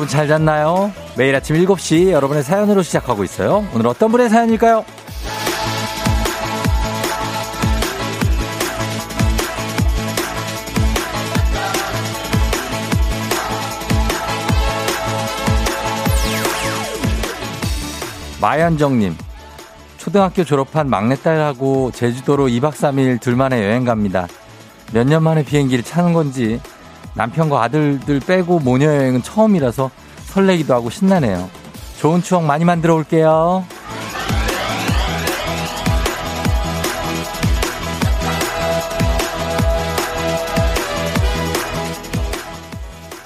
[0.00, 0.90] 여러분 잘 잤나요?
[1.14, 3.66] 매일 아침 7시 여러분의 사연으로 시작하고 있어요.
[3.74, 4.82] 오늘 어떤 분의 사연일까요?
[18.40, 19.14] 마현정님,
[19.98, 24.26] 초등학교 졸업한 막내딸하고 제주도로 2박 3일 둘만의 여행 갑니다.
[24.92, 26.58] 몇 년 만에 비행기를 타는 건지
[27.14, 29.90] 남편과 아들들 빼고 모녀 여행은 처음이라서
[30.26, 31.48] 설레기도 하고 신나네요.
[31.98, 33.64] 좋은 추억 많이 만들어 올게요.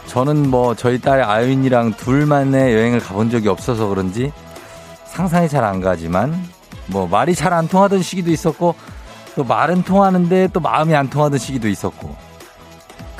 [0.06, 4.32] 저는 뭐 저희 딸 아윤이랑 둘만의 여행을 가본 적이 없어서 그런지
[5.06, 6.34] 상상이 잘 안 가지만
[6.86, 8.74] 뭐 말이 잘 안 통하던 시기도 있었고
[9.34, 12.14] 또 말은 통하는데 또 마음이 안 통하던 시기도 있었고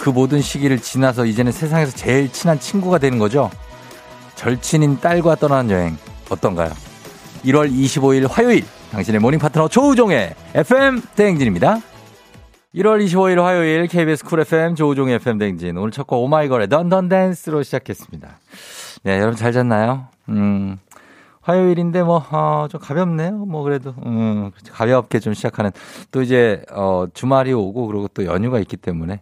[0.05, 3.50] 그 모든 시기를 지나서 이제는 세상에서 제일 친한 친구가 되는 거죠.
[4.34, 5.97] 절친인 딸과 떠나는 여행
[6.28, 6.69] 어떤가요?
[7.47, 11.78] 1월 25일 화요일 당신의 모닝 파트너 조우종의 FM 대행진입니다.
[12.75, 17.09] 1월 25일 화요일 KBS 쿨 FM 조우종의 FM 대행진 오늘 첫 곡 오마이걸의 Dun Dun
[17.09, 18.28] Dance로 시작했습니다.
[19.05, 20.08] 네, 여러분 잘 잤나요?
[20.28, 20.77] 음,
[21.41, 23.32] 화요일인데 뭐, 어, 좀 가볍네요.
[23.32, 25.70] 뭐 그래도, 음, 가볍게 좀 시작하는
[26.10, 29.20] 또 이제, 어, 주말이 오고 그리고 또 연휴가 있기 때문에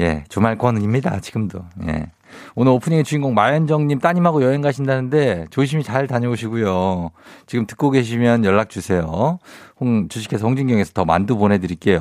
[0.00, 1.20] 예, 주말권입니다.
[1.20, 1.60] 지금도.
[1.88, 2.10] 예.
[2.54, 7.10] 오늘 오프닝의 주인공 마현정님 따님하고 여행 가신다는데 조심히 잘 다녀오시고요.
[7.46, 9.38] 지금 듣고 계시면 연락 주세요.
[9.80, 12.00] 홍, 주식회사 홍진경에서 더 만두 보내드릴게요.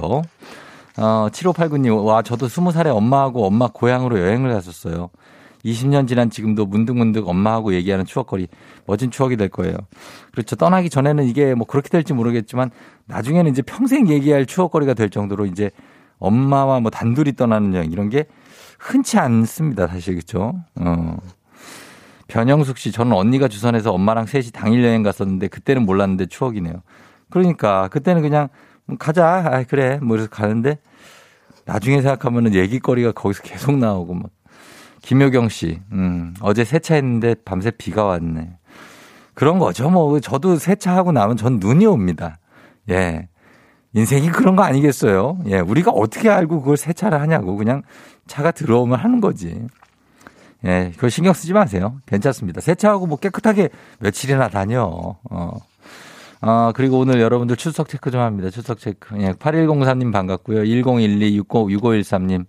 [0.97, 5.09] 어, 7589님, 와, 저도 20살에 엄마하고 엄마 고향으로 여행을 갔었어요.
[5.65, 8.47] 20년 지난 지금도 문득문득 엄마하고 얘기하는 추억거리,
[8.85, 9.75] 멋진 추억이 될 거예요.
[10.31, 10.55] 그렇죠.
[10.55, 12.69] 떠나기 전에는 이게 뭐 그렇게 될지 모르겠지만
[13.05, 15.71] 나중에는 이제 평생 얘기할 추억거리가 될 정도로 이제
[16.19, 18.25] 엄마와 뭐 단둘이 떠나는 여행 이런 게
[18.79, 19.87] 흔치 않습니다.
[19.87, 20.53] 사실 그렇죠.
[20.75, 21.17] 어.
[22.27, 26.81] 변영숙 씨, 저는 언니가 주선해서 엄마랑 셋이 당일 여행 갔었는데 그때는 몰랐는데 추억이네요.
[27.29, 28.49] 그러니까 그때는 그냥
[28.99, 30.79] 가자, 아 그래, 뭐 이래서 가는데
[31.65, 34.29] 나중에 생각하면은 얘기거리가 거기서 계속 나오고 막.
[35.01, 38.57] 김효경 씨, 음, 어제 세차했는데 밤새 비가 왔네.
[39.35, 39.89] 그런 거죠.
[39.91, 42.39] 뭐 저도 세차하고 나면 전 눈이 옵니다.
[42.89, 43.27] 예.
[43.95, 45.39] 인생이 그런 거 아니겠어요?
[45.47, 47.81] 예, 우리가 어떻게 알고 그걸 세차를 하냐고 그냥
[48.27, 49.67] 차가 들어오면 하는 거지.
[50.65, 51.95] 예, 그거 신경 쓰지 마세요.
[52.05, 52.59] 괜찮습니다.
[52.59, 53.69] 세차하고 뭐 깨끗하게
[53.99, 54.83] 며칠이나 다녀.
[54.83, 55.51] 어.
[56.41, 58.49] 어, 그리고 오늘 여러분들 출석 체크 좀 합니다.
[58.49, 59.15] 출석 체크.
[59.21, 60.65] 예, 8103님 반갑고요.
[60.65, 62.45] 1012 60, 6513님.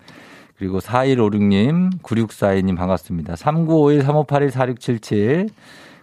[0.58, 3.36] 그리고 4156님, 9642님 반갑습니다.
[3.36, 5.48] 3951 3581 4677.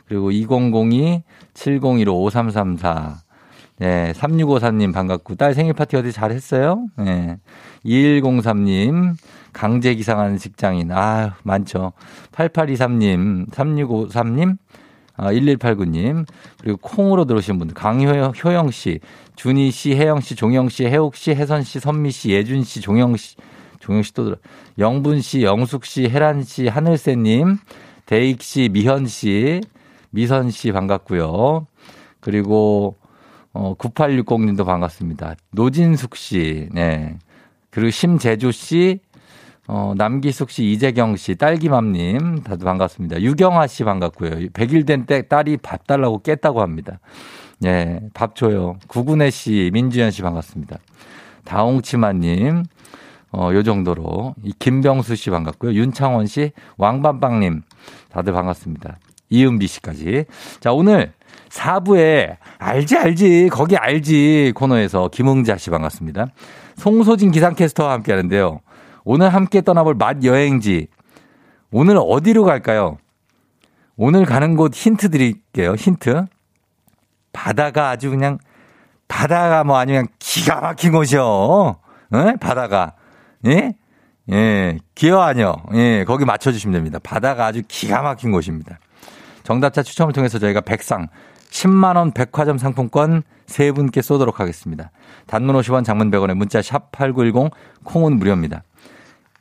[0.08, 3.23] 그리고 2002 7015 5334.
[3.84, 6.86] 네, 3654님 반갑고, 딸 생일 파티 어디 잘 했어요?
[6.96, 7.38] 네.
[7.84, 9.18] 2103님,
[9.52, 10.90] 강제 기상하는 직장인.
[10.94, 11.92] 아 많죠.
[12.32, 14.58] 8823님, 3653님,
[15.18, 16.26] 아, 1189님,
[16.62, 19.02] 그리고 콩으로 들어오신 분들, 강효영 씨,
[19.36, 23.18] 준희 씨, 혜영 씨, 종영 씨, 혜옥 씨, 혜선 씨, 선미 씨, 예준 씨, 종영
[23.18, 23.36] 씨,
[23.82, 24.38] 종영 씨 또 들어.
[24.80, 27.58] 영분 씨, 영숙 씨, 혜란 씨, 하늘새님,
[28.06, 29.60] 대익 씨, 미현 씨,
[30.10, 31.68] 미선 씨 반갑고요.
[32.22, 32.96] 그리고
[33.54, 35.36] 어, 9860님도 반갑습니다.
[35.52, 37.18] 노진숙 씨, 네.
[37.70, 39.00] 그리고 심재조 씨,
[39.68, 43.22] 어, 남기숙 씨, 이재경 씨, 딸기맘님, 다들 반갑습니다.
[43.22, 44.32] 유경아 씨 반갑고요.
[44.50, 47.00] 100일 된 때 딸이 밥 달라고 깼다고 합니다.
[47.60, 48.78] 네, 밥 줘요.
[48.88, 50.78] 구군혜 씨, 민주현 씨 반갑습니다.
[51.46, 52.64] 다홍치마님,
[53.32, 54.36] 어, 요 정도로.
[54.44, 55.74] 이 김병수 씨 반갑고요.
[55.74, 57.62] 윤창원 씨, 왕밤빵님,
[58.10, 58.98] 다들 반갑습니다.
[59.34, 60.26] 이은비 씨까지.
[60.60, 61.14] 자, 오늘
[61.50, 66.28] 4부에 알지 알지 거기 알지 코너에서 김흥자 씨 반갑습니다.
[66.78, 68.62] 송소진 기상캐스터와 함께 하는데요.
[69.04, 70.88] 오늘 함께 떠나볼 맛 여행지.
[71.72, 72.98] 오늘 어디로 갈까요?
[73.96, 75.74] 오늘 가는 곳 힌트 드릴게요.
[75.74, 76.26] 힌트.
[77.32, 78.38] 바다가 아주 그냥
[79.08, 81.78] 바다가 뭐 아니면 기가 막힌 곳이요.
[82.14, 82.36] 예?
[82.40, 82.94] 바다가.
[83.48, 83.74] 예?
[84.32, 84.78] 예.
[84.96, 85.56] 기어 아니요.
[85.74, 86.04] 예.
[86.06, 87.00] 거기 맞춰주시면 됩니다.
[87.02, 88.80] 바다가 아주 기가 막힌 곳입니다.
[89.44, 91.08] 정답자 추첨을 통해서 저희가 백상
[91.52, 94.92] 10만원 백화점 상품권 세 분께 쏘도록 하겠습니다.
[95.28, 97.52] 단문 50원 장문 100원에 문자 샵 8910
[97.84, 98.64] 콩은 무료입니다.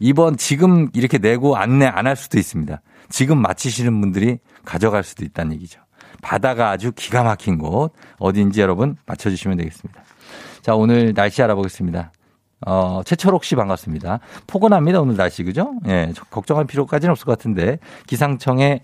[0.00, 2.80] 이번 지금 이렇게 내고 안내 안 할 수도 있습니다.
[3.08, 5.80] 지금 마치시는 분들이 가져갈 수도 있다는 얘기죠.
[6.20, 10.02] 바다가 아주 기가 막힌 곳 어딘지 여러분 맞춰주시면 되겠습니다.
[10.60, 12.12] 자 오늘 날씨 알아보겠습니다.
[12.66, 14.20] 어, 최철옥 씨 반갑습니다.
[14.46, 15.74] 포근합니다 오늘 날씨 그죠?
[15.88, 18.82] 예, 걱정할 필요까지는 없을 것 같은데 기상청의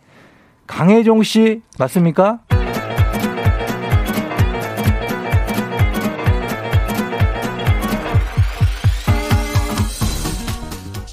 [0.68, 2.38] 강혜종 씨 맞습니까?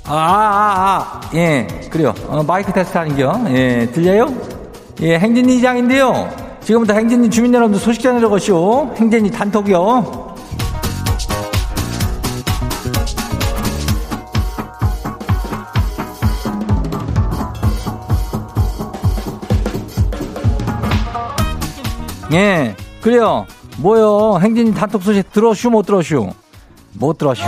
[0.08, 1.66] 아, 아, 아, 예.
[1.90, 2.14] 그래요.
[2.28, 3.46] 어, 마이크 테스트 하는겨.
[3.50, 4.28] 예, 들려요?
[5.02, 6.30] 예, 행진이 이장인데요.
[6.62, 8.94] 지금부터 행진이 주민 여러분들 소식 전해드려보시오.
[8.98, 10.35] 행진이 단톡이요.
[22.36, 23.46] 예, 그래요.
[23.78, 24.40] 뭐요?
[24.42, 26.30] 행진이 단톡 소식 들어슈, 못 들어슈?
[26.94, 27.44] 못 들어슈.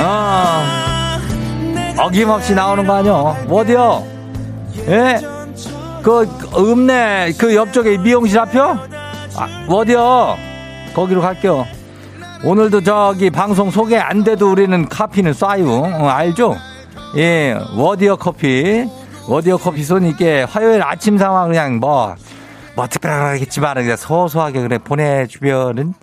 [0.00, 1.18] 아,
[1.98, 3.36] 어김없이 나오는 거 아니요?
[3.50, 4.06] 어디요?
[4.88, 5.18] 예?
[6.02, 8.78] 그, 읍내, 그 옆쪽에 미용실 앞이요?
[9.36, 10.36] 아, 어디요?
[10.94, 11.66] 거기로 갈게요.
[12.44, 15.68] 오늘도 저기 방송 소개 안 돼도 우리는 카피는 쏴요.
[15.68, 16.56] 어, 알죠?
[17.16, 18.86] 예, 워디어 커피.
[19.28, 22.14] 워디어 커피 손님께 화요일 아침 상황 그냥 뭐,
[22.76, 25.94] 뭐 특별하겠지만 그냥 소소하게 그래 보내주면은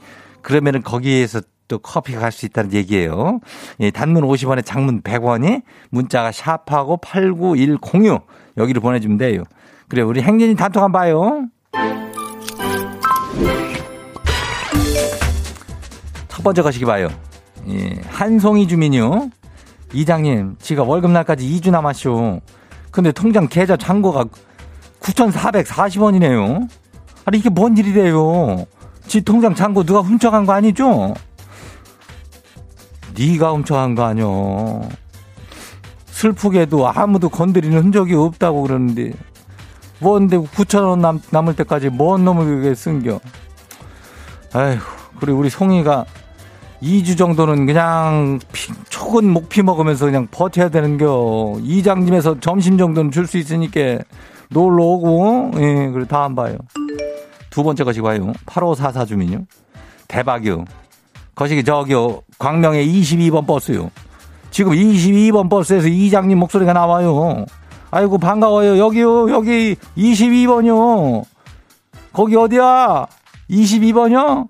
[0.41, 3.39] 그러면은 거기에서 또 커피가 갈 수 있다는 얘기예요.
[3.79, 5.61] 예, 단문 50원에 장문 100원이
[5.91, 8.27] 문자가 샵하고 89106
[8.57, 9.43] 여기로 보내주면 돼요.
[9.87, 11.45] 그래 우리 행진이 단톡 한번 봐요.
[16.27, 17.07] 첫 번째 가시기 봐요.
[17.69, 19.29] 예, 한송이 주민요.
[19.93, 22.41] 이장님, 지가 월급날까지 2주 남았쇼.
[22.91, 24.25] 근데 통장 계좌 잔고가
[25.03, 26.67] 9,440원이네요.
[27.25, 28.65] 아니, 이게 뭔 일이래요?
[29.05, 31.13] 지 통장 잔고 누가 훔쳐간 거 아니죠?
[33.17, 34.89] 네가 훔쳐간 거 아니요.
[36.07, 39.11] 슬프게도 아무도 건드리는 흔적이 없다고 그러는데
[39.99, 43.19] 뭔데 9천 원 남, 남을 때까지 뭔 놈을 그게 쓴겨.
[44.53, 44.77] 아휴,
[45.19, 46.05] 그리고 우리 송이가
[46.81, 51.59] 2주 정도는 그냥 피, 촉은 목피 먹으면서 그냥 버텨야 되는겨.
[51.61, 53.99] 이장님에서 점심 정도는 줄 수 있으니까
[54.53, 56.57] 놀러 오고, 예, 그리고 다음 봐요.
[57.49, 58.33] 두 번째 것이 봐요.
[58.45, 59.45] 8544 주민요.
[60.07, 60.65] 대박이요.
[61.35, 62.21] 거시기 저기요.
[62.37, 63.89] 광명에 22번 버스요.
[64.51, 67.45] 지금 22번 버스에서 이장님 목소리가 나와요.
[67.89, 68.77] 아이고 반가워요.
[68.77, 69.31] 여기요.
[69.31, 71.23] 여기 22번요.
[72.11, 73.07] 거기 어디야?
[73.49, 74.47] 22번요?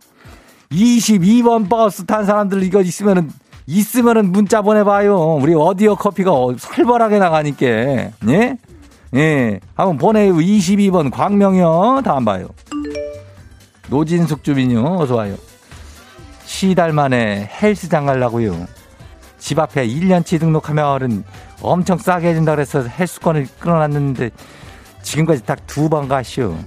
[0.72, 3.30] 22번 버스 탄 사람들 이거 있으면은
[3.66, 5.36] 있으면은 문자 보내봐요.
[5.36, 8.58] 우리 어디요 커피가 살벌하게 나가니까 예?
[9.16, 10.34] 예, 한번 보내요.
[10.36, 12.02] 22번 광명이요.
[12.04, 12.48] 다음 봐요.
[13.90, 14.98] 노진숙 주민요.
[15.00, 15.36] 어서 와요.
[16.46, 18.66] 시달 만에 헬스장 가려고요.
[19.38, 21.24] 집 앞에 1년치 등록하면은
[21.62, 24.32] 엄청 싸게 해준다 그래서 헬스권을 끊어놨는데
[25.04, 26.58] 지금까지 딱 두 번 가시오.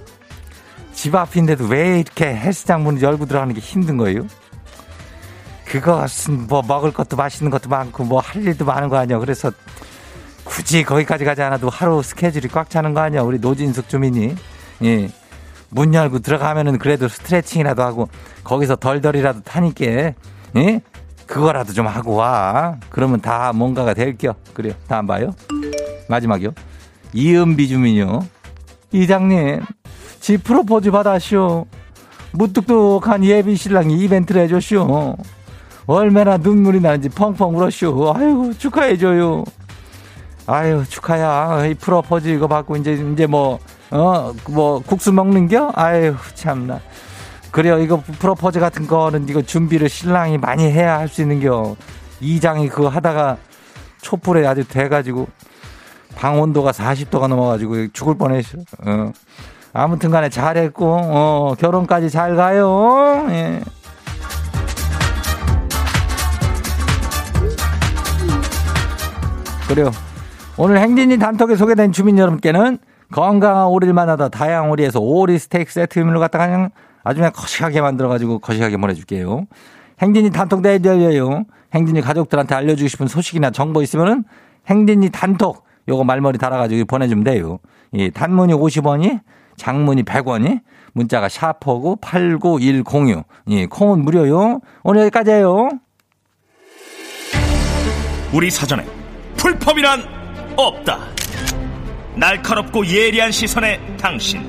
[0.93, 4.25] 집 앞인데도 왜 이렇게 헬스장 문을 열고 들어가는 게 힘든 거예요?
[5.65, 9.19] 그것은 뭐 먹을 것도 맛있는 것도 많고 뭐 할 일도 많은 거 아니야.
[9.19, 9.51] 그래서
[10.47, 13.21] 굳이 거기까지 가지 않아도 하루 스케줄이 꽉 차는 거 아니야.
[13.21, 14.35] 우리 노진숙 주민이.
[14.83, 15.09] 예.
[15.69, 18.09] 문 열고 들어가면은 그래도 스트레칭이라도 하고
[18.43, 20.81] 거기서 덜덜이라도 타니까 예?
[21.25, 22.77] 그거라도 좀 하고 와.
[22.89, 24.35] 그러면 다 뭔가가 될겨.
[24.53, 24.73] 그래요.
[24.87, 25.33] 다음 봐요.
[26.09, 26.51] 마지막이요.
[27.13, 28.25] 이은비 주민요.
[28.91, 29.61] 이장님,
[30.21, 31.67] 지 프로포즈 받았쇼.
[32.31, 35.17] 무뚝뚝한 예비 신랑이 이벤트를 해줬쇼.
[35.87, 38.13] 얼마나 눈물이 나는지 펑펑 울었쇼.
[38.15, 39.43] 아이고, 축하해줘요.
[40.47, 41.65] 아유, 축하야.
[41.65, 43.59] 이 프로포즈 이거 받고 이제, 이제 뭐,
[43.91, 45.73] 어, 뭐, 국수 먹는겨?
[45.75, 46.79] 아유, 참나.
[47.51, 47.79] 그래요.
[47.79, 51.75] 이거 프로포즈 같은 거는 이거 준비를 신랑이 많이 해야 할 수 있는겨.
[52.21, 53.37] 이장이 그거 하다가
[54.01, 55.27] 촛불에 아주 돼가지고
[56.15, 58.57] 방 온도가 40도가 넘어가지고 죽을 뻔했어.
[58.85, 59.11] 어.
[59.73, 63.27] 아무튼 간에 잘했고, 어, 결혼까지 잘 가요.
[63.29, 63.61] 예.
[69.67, 69.91] 그래요.
[70.59, 72.79] 오늘 행진이 단톡에 소개된 주민 여러분께는
[73.11, 76.69] 건강한 오리를 만나다 다양한 오리에서 오리 스테이크 세트 를 갖다가 그냥
[77.03, 79.45] 아주 그냥 거시하게 만들어가지고 거시하게 보내줄게요.
[80.01, 81.45] 행진이 단톡 내려요.
[81.73, 84.23] 행진이 가족들한테 알려주고 싶은 소식이나 정보 있으면은
[84.67, 87.59] 행진이 단톡 요거 말머리 달아가지고 보내주면 돼요.
[87.91, 89.21] 이 단문이 50원이
[89.57, 90.61] 장문이 100원이
[90.93, 93.23] 문자가 샤퍼고 89106.
[93.49, 94.59] 예, 콩은 무료요.
[94.83, 95.69] 오늘 여기까지예요.
[98.33, 98.85] 우리 사전에
[99.37, 100.16] 풀펌이란
[100.57, 100.99] 없다.
[102.15, 104.43] 날카롭고 예리한 시선에 당신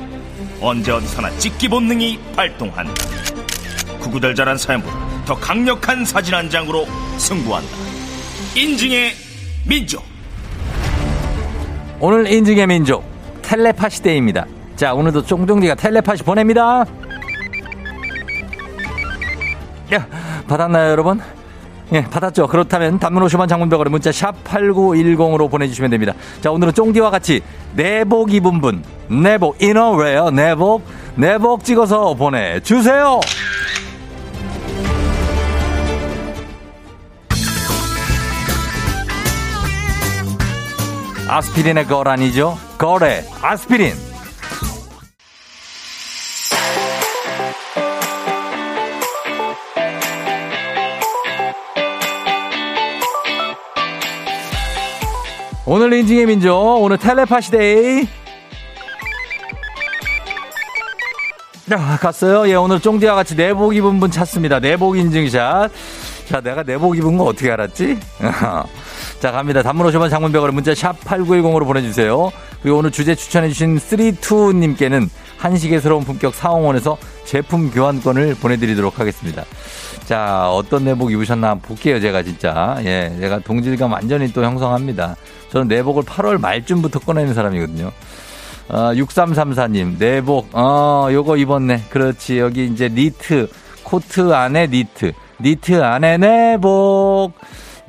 [0.61, 2.95] 언제 어디서나 찍기 본능이 발동한다.
[4.01, 6.87] 구구절절한 사연보다 더 강력한 사진 한 장으로
[7.19, 7.69] 승부한다.
[8.57, 9.13] 인증의
[9.67, 10.03] 민족.
[12.01, 13.05] 오늘 인증의 민족
[13.43, 14.47] 텔레파시 데이입니다.
[14.77, 16.87] 자 오늘도 쫑쫑디가 텔레파시 보냅니다.
[19.93, 20.07] 야
[20.49, 21.21] 받았나요 여러분?
[21.93, 22.47] 예, 받았죠.
[22.49, 26.13] 그렇다면 단문 50원 장문벽으로 문자 샵 8910으로 보내주시면 됩니다.
[26.41, 27.41] 자, 오늘은 쫑디와 같이
[27.75, 33.21] 내복 입은 분, 내복, innerwear, 내복, 내복 찍어서 보내주세요.
[41.29, 42.57] 아스피린의 걸 아니죠?
[42.79, 44.08] 걸의 아스피린.
[55.71, 58.09] 오늘 인증의 민족, 오늘 텔레파시 데이.
[61.69, 62.49] 자, 갔어요.
[62.49, 64.61] 예, 오늘 쫑디와 같이 내복 입은 분 찾습니다.
[64.61, 65.71] 내복 인증샷.
[66.27, 67.99] 자, 내가 내복 입은 거 어떻게 알았지?
[69.21, 69.63] 자, 갑니다.
[69.63, 72.31] 단문 50원 장문벽으로 문자 샵 8910으로 보내주세요.
[72.63, 75.09] 그리고 오늘 주제 추천해주신 32님께는
[75.39, 79.45] 한식의 새로운 품격 사홍원에서 제품 교환권을 보내드리도록 하겠습니다.
[80.05, 82.77] 자, 어떤 내복 입으셨나 볼게요, 제가 진짜.
[82.85, 85.17] 예, 제가 동질감 완전히 또 형성합니다.
[85.51, 87.91] 저는 내복을 8월 말쯤부터 꺼내는 사람이거든요.
[88.69, 91.85] 어, 6334님, 내복, 어, 요거 입었네.
[91.91, 92.39] 그렇지.
[92.39, 93.49] 여기 이제 니트,
[93.83, 97.33] 코트 안에 니트, 니트 안에 내복.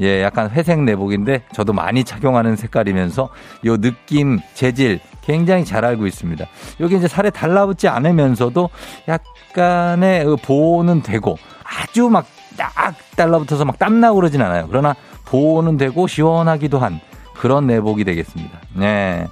[0.02, 3.30] 예, 약간 회색 내복인데 저도 많이 착용하는 색깔이면서
[3.66, 6.46] 요 느낌, 재질 굉장히 잘 알고 있습니다.
[6.80, 8.70] 여기 이제 살에 달라붙지 않으면서도
[9.08, 12.26] 약간의 그 보호는 되고 아주 막
[12.60, 14.68] 딱 달라붙어서 막 땀나고 그러진 않아요.
[14.70, 14.94] 그러나
[15.26, 17.00] 보호는 되고 시원하기도 한
[17.36, 18.60] 그런 내복이 되겠습니다.
[18.74, 19.28] 네.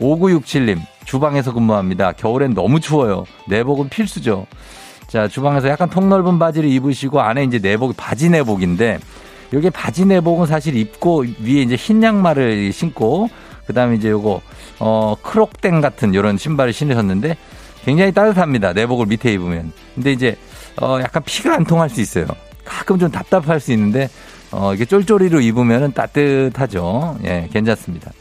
[0.00, 2.12] 5967님, 주방에서 근무합니다.
[2.12, 3.24] 겨울엔 너무 추워요.
[3.48, 4.46] 내복은 필수죠.
[5.08, 8.98] 자, 주방에서 약간 통넓은 바지를 입으시고 안에 이제 내복, 바지 내복인데,
[9.52, 13.28] 여기 바지 내복은 사실 입고 위에 이제 흰 양말을 신고,
[13.66, 14.40] 그 다음에 이제 요거,
[14.80, 17.36] 어, 크록땡 같은 이런 신발을 신으셨는데,
[17.84, 18.72] 굉장히 따뜻합니다.
[18.72, 19.72] 내복을 밑에 입으면.
[19.94, 20.36] 근데 이제,
[20.80, 22.26] 어, 약간 피가 안 통할 수 있어요.
[22.64, 24.08] 가끔 좀 답답할 수 있는데,
[24.50, 27.18] 어, 이게 쫄쫄이로 입으면 따뜻하죠.
[27.24, 28.12] 예, 괜찮습니다.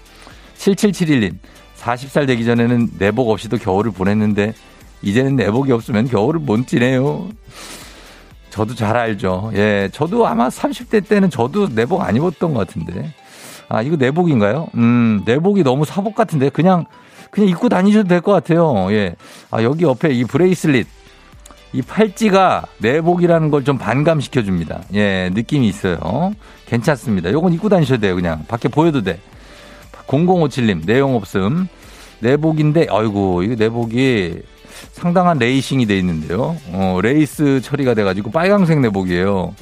[0.57, 1.37] 7771님,
[1.77, 4.53] 40살 되기 전에는 내복 없이도 겨울을 보냈는데
[5.01, 7.29] 이제는 내복이 없으면 겨울을 못 지내요.
[8.49, 9.51] 저도 잘 알죠.
[9.55, 13.11] 예, 저도 아마 30대 때는 저도 내복 안 입었던 것 같은데.
[13.69, 14.67] 아, 이거 내복인가요?
[14.75, 16.85] 음, 내복이 너무 사복 같은데 그냥
[17.29, 18.87] 그냥 입고 다니셔도 될 것 같아요.
[18.91, 19.15] 예.
[19.51, 20.87] 아, 여기 옆에 이 bracelet
[21.73, 24.79] 이 팔찌가 내복이라는 걸 좀 반감시켜 줍니다.
[24.93, 26.31] 예, 느낌이 있어요.
[26.65, 27.31] 괜찮습니다.
[27.31, 28.15] 요건 입고 다니셔도 돼요.
[28.15, 29.19] 그냥 밖에 보여도 돼.
[30.07, 31.67] 0057님, 내용 없음.
[32.19, 34.39] 내복인데, 아이고, 이거 내복이
[34.91, 36.57] 상당한 lacing이 돼 있는데요.
[36.71, 39.53] 어, 레이스 처리가 돼가지고 빨강색 내복이에요.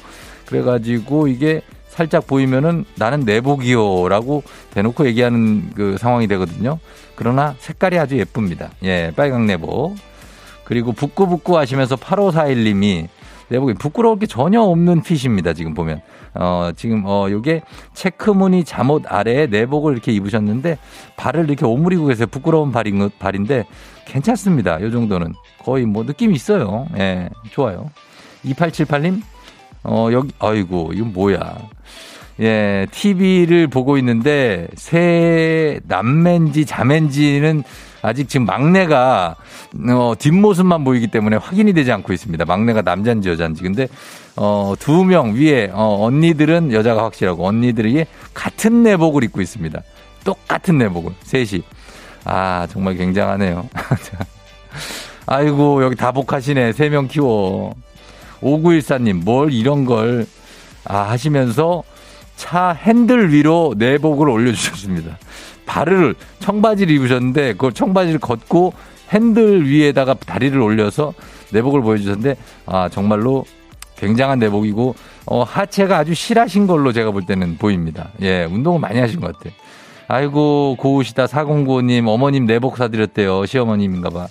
[0.46, 4.42] 그래가지고 이게 살짝 보이면은 나는 내복이요 라고
[4.74, 6.78] 대놓고 얘기하는 그 상황이 되거든요.
[7.14, 8.70] 그러나 색깔이 아주 예쁩니다.
[8.82, 9.96] 예, 빨강 내복.
[10.64, 13.08] 그리고 부끄부끄 하시면서 8541님이
[13.48, 15.52] 내복이 부끄러울 게 전혀 없는 핏입니다.
[15.54, 16.02] 지금 보면.
[16.38, 17.62] 어, 지금, 어, 요게
[17.94, 20.78] 체크무늬 잠옷 아래에 내복을 이렇게 입으셨는데
[21.16, 22.26] 발을 이렇게 오므리고 계세요.
[22.26, 23.64] 부끄러운 발인, 발인데
[24.06, 24.80] 괜찮습니다.
[24.80, 25.34] 요 정도는.
[25.62, 26.86] 거의 뭐 느낌이 있어요.
[26.96, 27.90] 예, 좋아요.
[28.44, 29.20] 2878님,
[29.82, 31.56] 어, 여기, 아이고, 이건 뭐야.
[32.40, 37.62] 예, TV를 보고 있는데 새 남매인지 자매인지는
[38.06, 39.34] 아직 지금 막내가
[39.90, 42.44] 어, 뒷모습만 보이기 때문에 확인이 되지 않고 있습니다.
[42.44, 43.62] 막내가 남자인지 여자인지.
[43.62, 43.88] 근데
[44.36, 49.80] 어, 두 명 위에 어, 언니들은 여자가 확실하고 언니들이 같은 내복을 입고 있습니다.
[50.24, 51.62] 똑같은 내복을 셋이.
[52.24, 53.68] 아 정말 굉장하네요.
[55.26, 56.72] 아이고 여기 다복하시네.
[56.72, 57.74] 세 명 키워.
[58.40, 60.26] 5914님 뭘 이런 걸
[60.84, 61.82] 아, 하시면서
[62.36, 65.18] 차 핸들 위로 내복을 올려주셨습니다.
[65.66, 68.72] 발을 청바지를 입으셨는데 그 청바지를 걷고
[69.10, 71.12] 핸들 위에다가 다리를 올려서
[71.52, 73.44] 내복을 보여주셨는데 아 정말로
[73.96, 74.94] 굉장한 내복이고
[75.26, 78.10] 어 하체가 아주 실하신 걸로 제가 볼 때는 보입니다.
[78.20, 79.52] 예 운동을 많이 하신 것 같아요.
[80.08, 84.28] 아이고 고우시다 4095님 어머님 내복 사드렸대요 시어머님인가 봐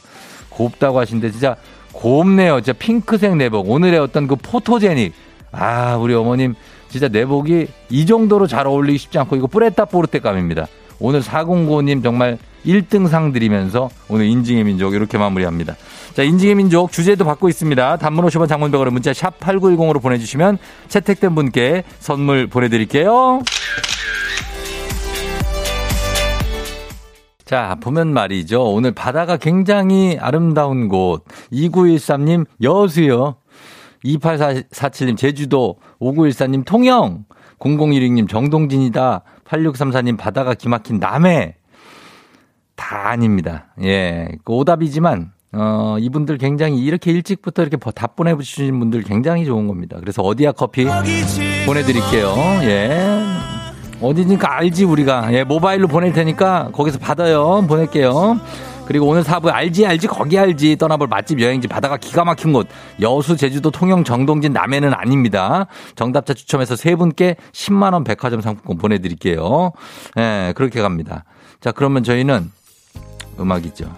[0.50, 1.58] 곱다고 하신데 진짜
[1.92, 5.14] 곱네요 진짜 핑크색 내복 오늘의 어떤 그 포토제닉
[5.52, 6.56] 아 우리 어머님
[6.90, 10.68] 진짜 내복이 이 정도로 잘 어울리기 쉽지 않고 이거 뿌레타 포르테감입니다.
[11.00, 15.76] 오늘 409님 정말 1등상 드리면서 오늘 인증의 민족 이렇게 마무리합니다.
[16.14, 17.98] 자, 인증의 민족 주제도 받고 있습니다.
[17.98, 23.42] 단문 50원 장문벽으로 문자 샵 8910으로 보내주시면 채택된 분께 선물 보내드릴게요.
[27.46, 28.64] 자, 보면 말이죠.
[28.64, 31.24] 오늘 바다가 굉장히 아름다운 곳.
[31.52, 33.36] 2913님, 여수요.
[34.04, 35.78] 2847님, 제주도.
[36.02, 37.26] 5914님, 통영.
[37.60, 39.22] 0016님, 정동진이다.
[39.48, 41.56] 8634님, 바다가 기막힌 남해.
[42.76, 43.68] 다 아닙니다.
[43.84, 44.30] 예.
[44.44, 49.98] 그 오답이지만, 어, 이분들 굉장히 이렇게 일찍부터 이렇게 답 보내주신 분들 굉장히 좋은 겁니다.
[50.00, 50.86] 그래서 어디야 커피
[51.66, 52.34] 보내드릴게요.
[52.64, 53.26] 예.
[54.02, 58.40] 어디니까 알지 우리가 예 모바일로 보낼 테니까 거기서 받아요 보낼게요
[58.88, 62.68] 그리고 오늘 사부 알지 알지 거기 알지 떠나볼 맛집 여행지 바다가 기가 막힌 곳
[63.02, 65.68] 여수 제주도 통영 정동진 남해는 아닙니다.
[65.96, 69.72] 정답자 추첨해서 세 분께 10만 원 백화점 상품권 보내드릴게요.
[70.18, 71.24] 예, 네, 그렇게 갑니다.
[71.62, 72.52] 자 그러면 저희는
[73.40, 73.92] 음악이죠.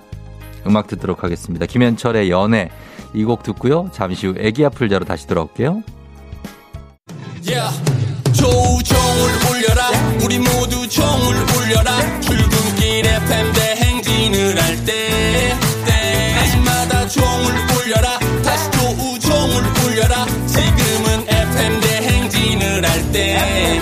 [0.65, 1.65] 음악 듣도록 하겠습니다.
[1.65, 2.70] 김현철의 연애
[3.13, 3.89] 이 곡 듣고요.
[3.94, 5.82] 잠시 후 애기 아플 자로 다시 돌아올게요.
[7.46, 7.82] Yeah.
[8.34, 9.89] 조종을 울려라
[10.24, 13.66] 우리 모두 종을 울려라 출근길 FM 대
[14.57, 15.53] 행진을 할때
[15.85, 18.19] 때마다 종을 울려라.
[18.43, 20.25] 다시 조우종을 울려라.
[20.47, 23.81] 지금은 FM 대행진을 할때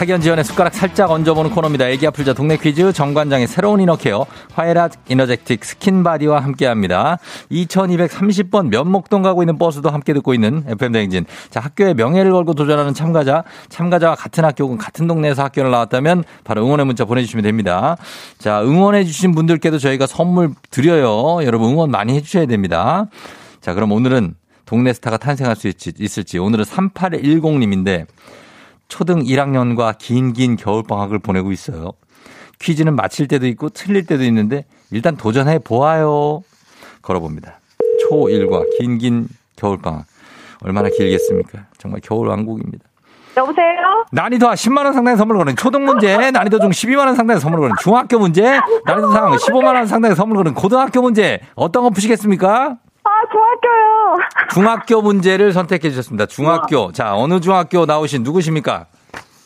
[0.00, 1.86] 학연 지연의 숟가락 살짝 얹어보는 코너입니다.
[1.90, 4.24] 애기 아플 자 동네 퀴즈 정관장의 새로운 inner
[4.54, 7.18] care 화애락 이너제틱 스킨바디와 함께합니다.
[7.52, 11.26] 2230번 면목동 가고 있는 버스도 함께 듣고 있는 FM 대행진.
[11.50, 16.64] 자 학교의 명예를 걸고 도전하는 참가자 참가자와 같은 학교 혹은 같은 동네에서 학교를 나왔다면 바로
[16.64, 17.98] 응원의 문자 보내주시면 됩니다.
[18.38, 21.44] 자 응원해 주신 분들께도 저희가 선물 드려요.
[21.44, 23.04] 여러분 응원 많이 해주셔야 됩니다.
[23.60, 28.06] 자 그럼 오늘은 동네 스타가 탄생할 수 있을지 오늘은 3810님인데
[28.90, 31.92] 초등 1학년과 긴긴 겨울방학을 보내고 있어요.
[32.58, 36.42] 퀴즈는 맞힐 때도 있고 틀릴 때도 있는데 일단 도전해 보아요.
[37.00, 37.60] 걸어봅니다.
[38.04, 40.04] 초1과 긴긴 겨울방학.
[40.62, 41.66] 얼마나 길겠습니까?
[41.78, 42.84] 정말 겨울왕국입니다.
[43.36, 44.04] 여보세요?
[44.12, 48.42] 난이도 10만원 상당의 선물 거는 초등 문제, 난이도 중 12만원 상당의 선물 거는 중학교 문제,
[48.84, 52.76] 난이도 상 15만원 상당의 선물 거는 고등학교 문제, 어떤 거 푸시겠습니까?
[53.30, 54.18] 아, 중학교요.
[54.52, 56.26] 중학교 문제를 선택해 주셨습니다.
[56.26, 56.92] 중학교.
[56.92, 58.86] 자, 어느 중학교 나오신 누구십니까?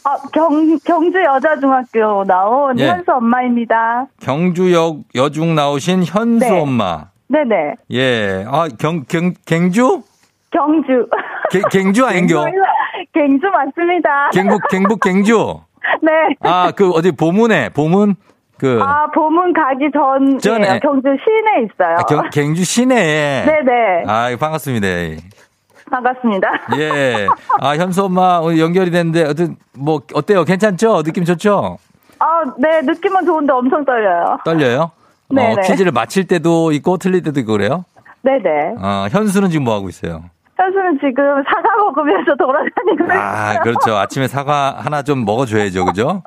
[0.04, 2.88] 아, 경, 경주 여자중학교 나온 예.
[2.88, 4.06] 현수 엄마입니다.
[4.20, 6.60] 경주 여, 여중 나오신 현수 네.
[6.60, 7.06] 엄마.
[7.28, 7.74] 네네.
[7.92, 8.44] 예.
[8.48, 10.02] 아, 경, 경, 갱주?
[10.50, 11.06] 경주.
[11.50, 12.44] 게, 갱주 아닌겨?
[13.14, 14.30] 갱주 맞습니다.
[14.32, 15.60] 갱북, 갱북 갱주?
[16.02, 16.10] 네.
[16.40, 18.14] 아, 그, 어디, 보문에, 보문?
[18.58, 18.80] 그.
[18.82, 20.38] 아, 봄은 가기 전.
[20.38, 20.78] 전에.
[20.80, 21.96] 경주 시내에 있어요.
[21.98, 23.44] 아, 경, 갱주 시내에.
[23.44, 24.04] 네네.
[24.06, 24.86] 아, 반갑습니다.
[25.90, 26.48] 반갑습니다.
[26.78, 27.26] 예.
[27.60, 30.44] 아, 현수 엄마 오늘 연결이 됐는데, 어떤, 뭐, 어때요?
[30.44, 31.02] 괜찮죠?
[31.02, 31.78] 느낌 좋죠?
[32.18, 32.80] 아, 네.
[32.82, 34.38] 느낌은 좋은데 엄청 떨려요.
[34.44, 34.90] 떨려요?
[35.30, 35.52] 네.
[35.52, 37.84] 어, 퀴즈를 맞힐 때도 있고, 틀릴 때도 있고 그래요?
[38.22, 38.76] 네네.
[38.80, 40.22] 어, 현수는 지금 뭐 하고 있어요?
[40.56, 43.20] 현수는 지금 사과 먹으면서 돌아다니고 있어요.
[43.20, 43.96] 아, 그렇죠.
[43.96, 45.84] 아침에 사과 하나 좀 먹어줘야죠.
[45.84, 46.22] 그죠?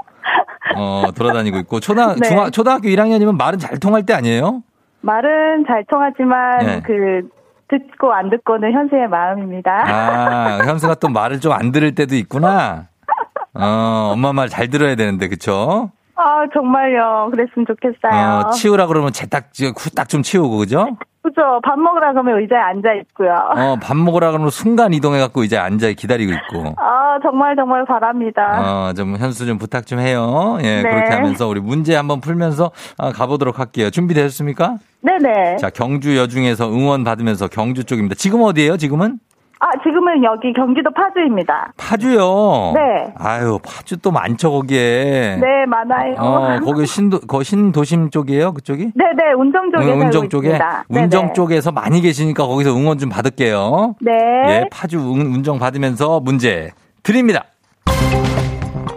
[0.78, 2.28] 어, 돌아다니고 있고 초등 네.
[2.28, 4.62] 중학 초등학교 1학년이면 말은 잘 통할 때 아니에요?
[5.02, 6.82] 말은 잘 통하지만 네.
[6.86, 7.28] 그
[7.70, 9.84] 듣고 안 듣고는 현수의 마음입니다.
[9.86, 12.88] 아, 현수가 또 말을 좀 안 들을 때도 있구나.
[13.54, 15.92] 어, 엄마 말 잘 들어야 되는데, 그쵸?
[16.16, 17.30] 아, 정말요.
[17.32, 18.46] 그랬으면 좋겠어요.
[18.48, 20.96] 어, 치우라 그러면 제딱, 후딱 좀 치우고, 그죠?
[21.28, 21.60] 그죠.
[21.63, 23.34] 밥 먹으라 그러면 의자에 앉아 있고요.
[23.34, 26.74] 어, 밥 먹으라 그러면 순간 이동해 갖고 의자에 앉아 기다리고 있고.
[26.80, 28.88] 아, 정말 정말 바랍니다.
[28.90, 30.58] 어, 좀 현수 좀 부탁 좀 해요.
[30.62, 30.90] 예, 네.
[30.90, 33.90] 그렇게 하면서 우리 문제 한번 풀면서 아, 가보도록 할게요.
[33.90, 34.78] 준비되셨습니까?
[35.02, 35.58] 네네.
[35.58, 38.16] 자, 경주 여중에서 응원 받으면서 경주 쪽입니다.
[38.16, 39.20] 지금 어디예요, 지금은?
[39.60, 41.74] 아, 지금은 여기 경기도 파주입니다.
[41.78, 42.74] 파주요?
[42.76, 43.13] 네.
[43.17, 45.38] 아유, 파주 또 많죠, 거기에.
[45.41, 46.15] 네, 많아요.
[46.17, 48.91] 어, 거기 신도, 거 신도심 쪽이에요, 그쪽이?
[48.93, 49.86] 네네, 운정 쪽에.
[49.86, 50.48] 응, 운정 쪽에.
[50.50, 50.84] 있습니다.
[50.89, 51.34] 운정 네네.
[51.34, 53.96] 쪽에서 많이 계시니까 거기서 응원 좀 받을게요.
[54.02, 54.12] 네.
[54.48, 57.46] 예, 파주 운정 받으면서 문제 드립니다.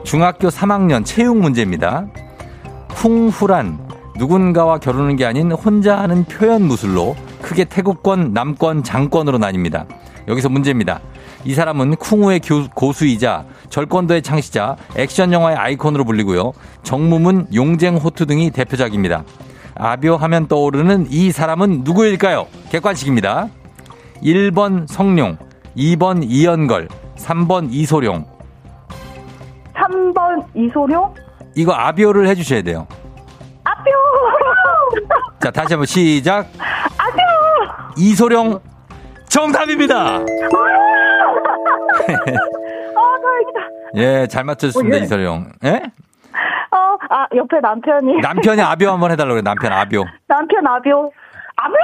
[0.05, 2.07] 중학교 3학년 체육 문제입니다.
[2.97, 3.79] 쿵후란
[4.19, 9.87] 누군가와 겨루는 게 아닌 혼자 하는 표현 무술로 크게 태국권, 남권, 장권으로 나뉩니다.
[10.29, 11.01] 여기서 문제입니다.
[11.45, 12.41] 이 사람은 쿵우의
[12.75, 16.53] 고수이자 절권도의 창시자, 액션 영화의 아이콘으로 불리고요.
[16.83, 19.25] 정무문, 용쟁 호투 등이 대표작입니다.
[19.77, 22.47] 아비오 하면 떠오르는 이 사람은 누구일까요?
[22.71, 23.49] 객관식입니다.
[24.23, 25.39] 1번 성룡,
[25.77, 28.27] 2번 이연걸, 3번 이소룡.
[29.75, 31.15] 3번 이소룡?
[31.57, 32.87] 이거 아비오를 해주셔야 돼요.
[33.65, 33.95] 아비오!
[35.41, 36.47] 자, 다시 한번 시작.
[36.99, 37.25] 아비오!
[37.97, 38.61] 이소룡
[39.31, 39.97] 정답입니다.
[39.97, 40.25] 아,
[43.23, 43.61] 다행이다.
[43.97, 45.03] 예, 잘 맞췄습니다, 어, 예.
[45.05, 45.47] 이설용.
[45.65, 45.83] 예?
[46.73, 48.21] 어, 아, 옆에 남편이.
[48.21, 50.05] 남편이 아비오 한번 해달라고 그래, 남편 아비오.
[50.29, 51.11] 남편 아비오.
[51.57, 51.77] 아비오!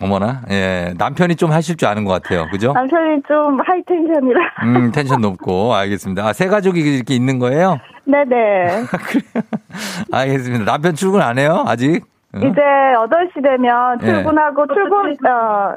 [0.00, 0.94] 어머나, 예.
[0.98, 2.46] 남편이 좀 하실 줄 아는 것 같아요.
[2.50, 2.72] 그죠?
[2.72, 4.40] 남편이 좀 high tension이라.
[4.64, 5.74] 음, 텐션 높고.
[5.74, 6.26] 알겠습니다.
[6.26, 7.78] 아, 새 가족이 이렇게 있는 거예요?
[8.04, 8.82] 네네.
[10.12, 10.64] 알겠습니다.
[10.64, 11.62] 남편 출근 안 해요?
[11.68, 12.02] 아직?
[12.38, 14.06] 이제 8시 되면 예.
[14.06, 14.74] 출근하고 네.
[14.74, 15.74] 출근, 어,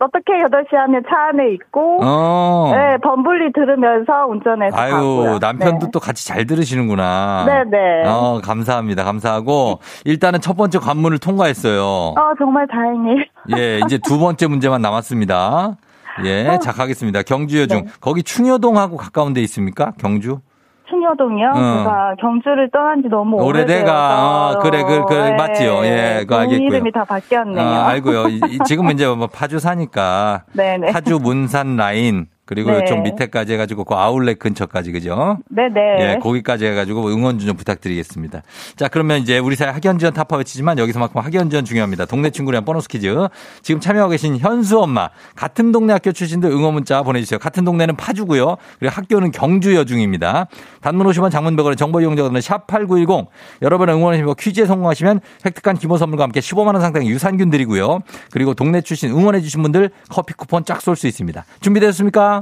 [0.00, 2.72] 어떻게 8시 하면 차 안에 있고, 어.
[2.74, 5.38] 네, 범블리 들으면서 운전해서 아유, 가고요.
[5.38, 5.90] 남편도 네.
[5.92, 7.44] 또 같이 잘 들으시는구나.
[7.46, 8.06] 네 네.
[8.06, 9.02] 어, 감사합니다.
[9.04, 11.82] 감사하고, 일단은 첫 번째 관문을 통과했어요.
[11.82, 13.24] 어, 정말 다행이에요.
[13.56, 15.76] 예, 이제 두 번째 문제만 남았습니다.
[16.24, 16.58] 예, 어.
[16.58, 17.22] 자, 가겠습니다.
[17.22, 17.84] 경주여중.
[17.84, 17.90] 네.
[18.00, 19.92] 거기 충여동하고 가까운 데 있습니까?
[19.98, 20.40] 경주?
[20.88, 21.48] 충여동이요?
[21.48, 21.78] 어.
[21.78, 24.50] 제가 경주를 떠난 지 너무 오래돼가.
[24.50, 25.36] 어, 그래, 그, 그, 네.
[25.36, 25.84] 맞지요.
[25.84, 26.66] 예, 그 알겠고요.
[26.66, 27.64] 이름이 다 바뀌었네요.
[27.64, 28.24] 어, 알고요.
[28.66, 30.44] 지금은 이제 뭐 파주 사니까.
[30.52, 30.90] 네네.
[30.92, 32.26] 파주 문산 라인.
[32.46, 32.84] 그리고 네.
[32.84, 35.38] 좀 밑에까지 해가지고 그 아울렛 근처까지 그죠?
[35.48, 35.80] 네네.
[36.00, 38.42] 예, 거기까지 해가지고 응원 좀 부탁드리겠습니다.
[38.76, 42.04] 자, 그러면 이제 우리 사회 학연 지원 타파 외치지만 여기서만큼 학연 지원 중요합니다.
[42.04, 43.14] 동네 친구랑 보너스 퀴즈.
[43.62, 47.38] 지금 참여하고 계신 현수 엄마 같은 동네 학교 출신들 응원 문자 보내주세요.
[47.38, 48.56] 같은 동네는 파주고요.
[48.78, 50.48] 그리고 학교는 경주 여중입니다.
[50.82, 53.28] 단문 50원 장문 100원의 정보 이용자들은 샵 8910.
[53.62, 58.00] 여러분 응원하시고 퀴즈에 성공하시면 획득한 기본 선물과 함께 15만 원 상당의 유산균 드리고요.
[58.30, 61.44] 그리고 동네 출신 응원해 주신 분들 커피 쿠폰 쫙 쏠 수 있습니다.
[61.60, 62.33] 준비되셨습니까?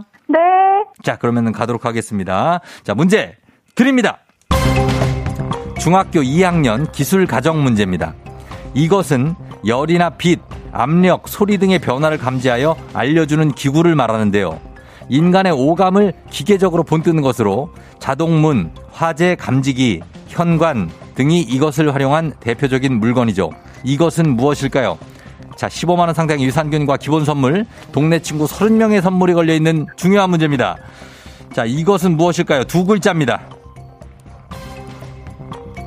[0.98, 1.02] 네.
[1.02, 2.60] 자, 그러면 가도록 하겠습니다.
[2.84, 3.36] 자, 문제
[3.74, 4.18] 드립니다.
[5.80, 8.14] 중학교 2학년 기술 가정 문제입니다.
[8.74, 9.34] 이것은
[9.66, 10.40] 열이나 빛,
[10.72, 14.60] 압력, 소리 등의 변화를 감지하여 알려주는 기구를 말하는데요.
[15.08, 23.50] 인간의 오감을 기계적으로 본뜨는 것으로 자동문, 화재 감지기, 현관 등이 이것을 활용한 대표적인 물건이죠.
[23.84, 24.98] 이것은 무엇일까요?
[25.62, 30.74] 자, 15만 원 상당의 유산균과 기본 선물, 동네 친구 30명의 선물이 걸려 있는 중요한 문제입니다.
[31.52, 32.64] 자, 이것은 무엇일까요?
[32.64, 33.42] 두 글자입니다.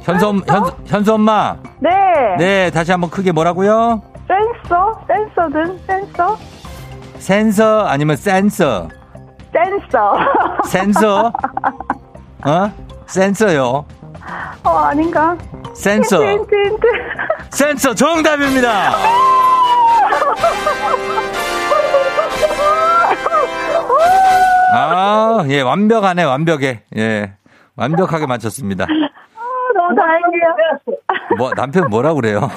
[0.03, 1.57] 현수, 현, 현수 엄마.
[1.81, 1.89] 네.
[2.37, 4.01] 네, 다시 한번 크게 뭐라고요?
[4.29, 5.05] 센서?
[5.09, 5.79] 센서든?
[5.85, 6.37] 센서?
[7.17, 8.87] 센서 아니면 센서?
[9.51, 10.17] 센서.
[10.69, 11.33] 센서?
[12.47, 12.71] 어?
[13.07, 13.83] 센서요.
[14.63, 15.37] 어, 아닌가?
[15.73, 16.17] 센서.
[16.25, 16.87] 힌트, 힌트, 힌트.
[17.51, 18.91] 센서 정답입니다.
[24.73, 26.83] 아, 예, 완벽하네, 완벽해.
[26.97, 27.33] 예.
[27.75, 28.85] 완벽하게 맞췄습니다.
[28.85, 30.55] 아, 너무 다행이에요.
[31.37, 32.49] 뭐, 남편 뭐라 그래요?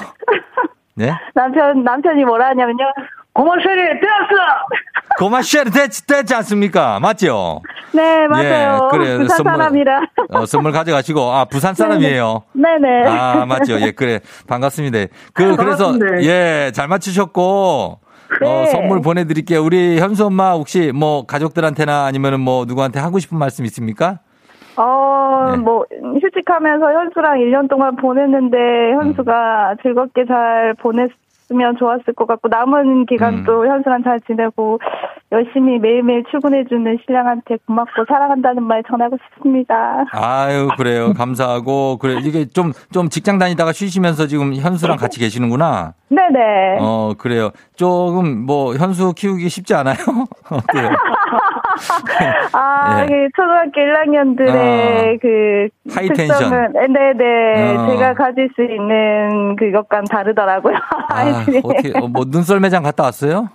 [0.95, 1.11] 네?
[1.33, 2.85] 남편, 남편이 뭐라 하냐면요.
[3.39, 4.35] 고마쉐리 됐어!
[5.17, 6.99] 고마쉐리 됐, 됐지 않습니까?
[6.99, 7.61] 맞죠?
[7.93, 8.89] 네, 맞아요.
[8.93, 9.17] 예, 그래.
[9.17, 10.01] 부산 선물, 사람이라.
[10.31, 12.43] 어, 선물 가져가시고, 아, 부산 사람이에요?
[12.51, 13.07] 네네.
[13.07, 13.79] 아, 맞죠.
[13.79, 14.19] 예, 그래.
[14.47, 15.13] 반갑습니다.
[15.33, 17.99] 그, 그래서, 예, 잘 맞추셨고,
[18.41, 18.47] 네.
[18.47, 19.63] 어, 선물 보내드릴게요.
[19.63, 24.19] 우리 현수 엄마 혹시 뭐 가족들한테나 아니면은 뭐 누구한테 하고 싶은 말씀 있습니까?
[24.75, 25.57] 어, 네.
[25.57, 25.85] 뭐,
[26.21, 28.57] 휴직하면서 현수랑 1년 동안 보냈는데,
[28.99, 29.77] 현수가 음.
[29.81, 31.09] 즐겁게 잘 보냈,
[31.49, 33.67] 했으면 좋았을 것 같고 남은 기간도 음.
[33.67, 34.79] 현수랑 잘 지내고
[35.31, 40.05] 열심히 매일매일 출근해주는 신랑한테 고맙고 사랑한다는 말 전하고 싶습니다.
[40.11, 45.93] 아유 그래요 감사하고 그래 이게 좀좀 직장 다니다가 쉬시면서 지금 현수랑 같이 계시는구나.
[46.09, 46.77] 네네.
[46.79, 49.97] 어 그래요 조금 뭐 현수 키우기 쉽지 않아요?
[52.53, 53.29] 아, 예.
[53.35, 56.73] 초등학교 1학년들의 어, 그 하이텐션.
[56.73, 57.77] 네네.
[57.77, 57.87] 어.
[57.87, 60.75] 제가 가질 수 있는 그것과는 다르더라고요.
[61.09, 63.49] 아, 어떻게 어, 뭐 눈썰 매장 갔다 왔어요?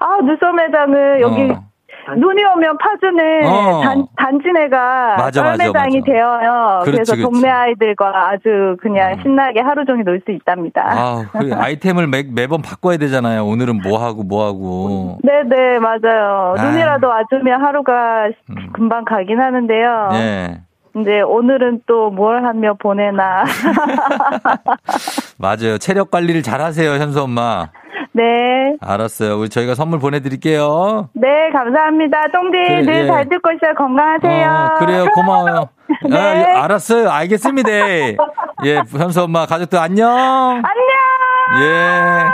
[0.00, 1.71] 아, 눈썰 매장은 여기 어.
[2.16, 3.80] 눈이 오면 파주는 어.
[3.82, 6.80] 단, 단지내가 맞아, 썰매장이 되어요.
[6.84, 7.22] 그렇지, 그래서 그렇지.
[7.22, 9.22] 동네 아이들과 아주 그냥 음.
[9.22, 10.82] 신나게 하루 종일 놀 수 있답니다.
[10.86, 13.44] 아, 그 아이템을 매, 매번 바꿔야 되잖아요.
[13.46, 15.18] 오늘은 뭐 하고 뭐 하고.
[15.22, 16.54] 네 네 맞아요.
[16.58, 16.62] 아.
[16.62, 18.72] 눈이라도 와주면 하루가 음.
[18.72, 20.08] 금방 가긴 하는데요.
[20.12, 20.60] 네.
[20.96, 23.44] 이제 오늘은 또 뭘 하며 보내나.
[25.38, 25.78] 맞아요.
[25.78, 27.68] 체력 관리를 잘 하세요, 현수 엄마.
[28.12, 28.76] 네.
[28.80, 29.38] 알았어요.
[29.38, 31.08] 우리 저희가 선물 보내드릴게요.
[31.14, 32.28] 네, 감사합니다.
[32.32, 33.28] 똥디 그래, 늘잘 예.
[33.28, 33.74] 듣고 있어요.
[33.76, 34.50] 건강하세요.
[34.50, 35.06] 어, 그래요.
[35.14, 35.68] 고마워요.
[36.10, 36.16] 네.
[36.16, 37.10] 아, 알았어요.
[37.10, 37.70] 알겠습니다.
[38.64, 40.10] 예, 현수 엄마 가족들 안녕.
[40.10, 41.62] 안녕.
[41.62, 42.24] 예.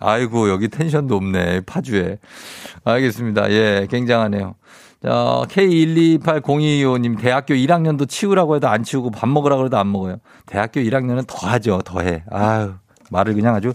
[0.00, 1.62] 아이고, 여기 텐션도 없네.
[1.66, 2.18] 파주에.
[2.84, 3.50] 알겠습니다.
[3.50, 4.54] 예, 굉장하네요.
[5.02, 5.10] 자,
[5.48, 10.16] K128025님, 대학교 1학년도 치우라고 해도 안 치우고 밥 먹으라고 해도 안 먹어요.
[10.46, 12.24] 대학교 1학년은 더 하죠, 더 해.
[12.30, 12.74] 아유,
[13.10, 13.72] 말을 그냥 아주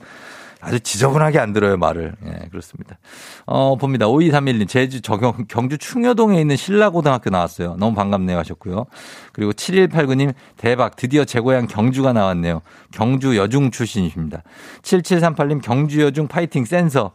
[0.63, 2.15] 아주 지저분하게 안 들어요, 말을.
[2.25, 2.97] 예, 그렇습니다.
[3.45, 4.07] 어, 봅니다.
[4.07, 7.75] 5231님, 제주 저경, 경주 충여동에 있는 신라고등학교 나왔어요.
[7.77, 8.85] 너무 반갑네요 하셨고요.
[9.33, 10.95] 그리고 7189님, 대박.
[10.95, 12.61] 드디어 제 고향 경주가 나왔네요.
[12.91, 14.43] 경주 여중 출신이십니다.
[14.83, 17.11] 7738님, 경주 여중 파이팅 센서.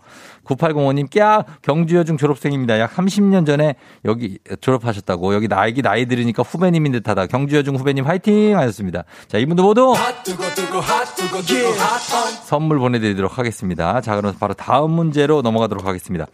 [0.48, 1.44] 9805님, 꺄!
[1.62, 2.80] 경주여중 졸업생입니다.
[2.80, 5.34] 약 30년 전에 여기 졸업하셨다고.
[5.34, 7.26] 여기 나이기 나이 들으니까 후배님인 듯 하다.
[7.26, 8.56] 경주여중 후배님 화이팅!
[8.56, 9.04] 하셨습니다.
[9.28, 9.94] 자, 이분도 모두
[12.44, 14.00] 선물 보내드리도록 하겠습니다.
[14.00, 16.26] 자, 그럼 바로 다음 문제로 넘어가도록 하겠습니다.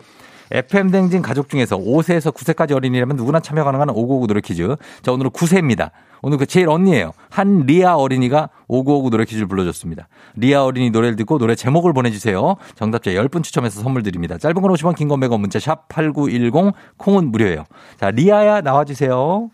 [0.51, 4.77] FM 댕진 가족 중에서 5세에서 9세까지 어린이라면 누구나 참여 가능한 599 노래 퀴즈.
[5.03, 5.91] 자, 오늘은 9세입니다.
[6.23, 7.13] 오늘 그 제일 언니예요.
[7.31, 10.09] 한 리아 어린이가 5959 노래 퀴즈를 불러줬습니다.
[10.37, 12.57] 리아 어린이 노래를 듣고 노래 제목을 보내주세요.
[12.77, 14.39] 정답자 10분 추첨해서 선물 드립니다.
[14.39, 17.65] 짧은 건 50원, 긴 건 100원, 문자 샵 8910, 콩은 무료예요.
[18.01, 19.51] 자, 리아야 나와주세요.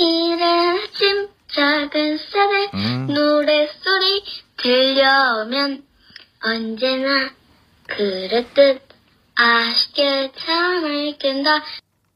[0.00, 3.06] 이른 아침 작은 새들 음.
[3.08, 4.22] 노래소리
[4.62, 5.82] 들려오면
[6.44, 7.30] 언제나
[7.88, 8.80] 그랬듯
[9.34, 11.62] 아쉽게 잠을 깬다.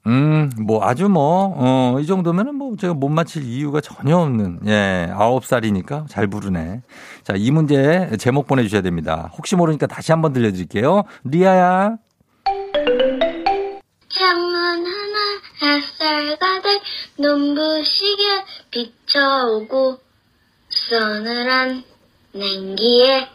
[0.07, 5.09] 음, 뭐 아주 뭐, 어, 이 정도면은 뭐 제가 못 맞힐 이유가 전혀 없는, 예,
[5.13, 6.83] 아홉 살이니까 잘 부르네.
[7.23, 9.31] 자, 이 문제 제목 보내주셔야 됩니다.
[9.39, 11.05] 혹시 모르니까 다시 한번 들려드릴게요.
[11.25, 11.97] 리아야.
[14.09, 15.19] 창문 하나
[15.63, 16.81] 햇살 가득
[17.19, 19.99] 눈부시게 비춰오고
[20.69, 21.85] 서늘한
[22.33, 23.29] 냉기에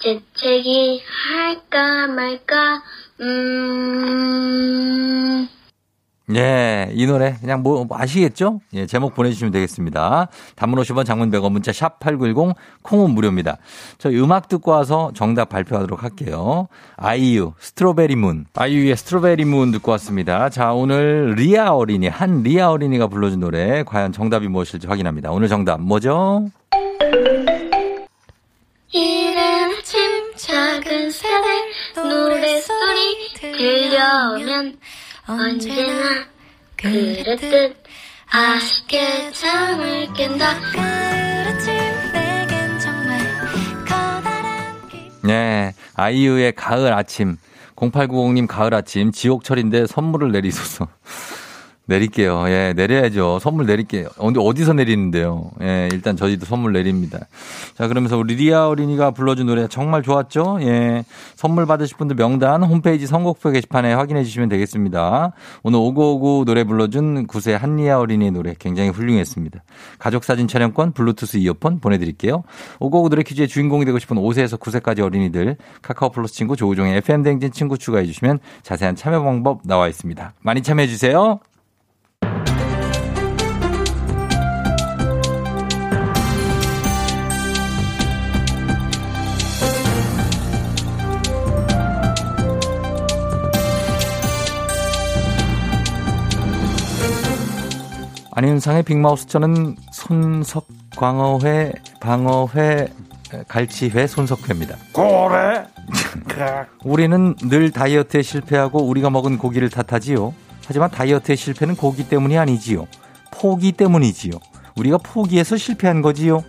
[0.00, 2.82] 재채기 할까 말까
[3.20, 4.40] 음
[6.34, 8.60] 예, 이 노래 그냥 뭐, 뭐 아시겠죠?
[8.74, 10.28] 예, 제목 보내주시면 되겠습니다.
[10.54, 13.56] 단문 50원 장문 100원 문자 샵 8910 콩은 무료입니다.
[13.98, 16.68] 저희 음악 듣고 와서 정답 발표하도록 할게요.
[16.96, 18.46] 아이유 strawberry moon.
[18.54, 20.50] 아이유의 strawberry moon 듣고 왔습니다.
[20.50, 25.32] 자, 오늘 리아 어린이 한 리아 어린이가 불러준 노래 과연 정답이 무엇일지 확인합니다.
[25.32, 26.48] 오늘 정답 뭐죠?
[28.92, 31.48] 이른 아침 작은 새들
[31.94, 34.78] 노래소리 들려오면
[35.28, 36.26] 언제나
[36.76, 37.76] 그랬듯
[38.28, 40.54] 아쉽게 잠을 깬다.
[45.22, 47.36] 네, 아이유의 가을 아침.
[47.76, 50.88] 0890님 가을 아침 지옥철인데 선물을 내리소서.
[51.90, 52.44] 내릴게요.
[52.48, 53.40] 예, 내려야죠.
[53.40, 54.08] 선물 내릴게요.
[54.16, 55.50] 근데 어디서 내리는데요?
[55.60, 57.18] 예, 일단 저희도 선물 내립니다.
[57.76, 60.58] 자, 그러면서 우리 리아 어린이가 불러준 노래 정말 좋았죠?
[60.62, 61.04] 예.
[61.34, 65.32] 선물 받으실 분들 명단 홈페이지 선곡표 게시판에 확인해 주시면 되겠습니다.
[65.64, 69.62] 오늘 오고오고 노래 불러준 구세 한리아 어린이의 노래 굉장히 훌륭했습니다.
[69.98, 72.44] 가족사진 촬영권, 블루투스 이어폰 보내드릴게요.
[72.78, 77.76] 오고오고 노래 퀴즈의 주인공이 되고 싶은 5세에서 9세까지 어린이들 카카오 플러스 친구 조우종의 FM댕진 친구
[77.76, 80.34] 추가해 주시면 자세한 참여 방법 나와 있습니다.
[80.42, 81.40] 많이 참여해 주세요.
[98.40, 102.88] 안윤상의 빅마우스 저는 손석 광어회 방어회
[103.46, 104.76] 갈치회 손석회입니다.
[104.94, 105.66] 고래.
[106.82, 110.32] 우리는 늘 다이어트에 실패하고 우리가 먹은 고기를 탓하지요.
[110.66, 112.86] 하지만 다이어트의 실패는 고기 때문이 아니지요.
[113.30, 114.32] 포기 때문이지요.
[114.78, 116.42] 우리가 포기해서 실패한 거지요.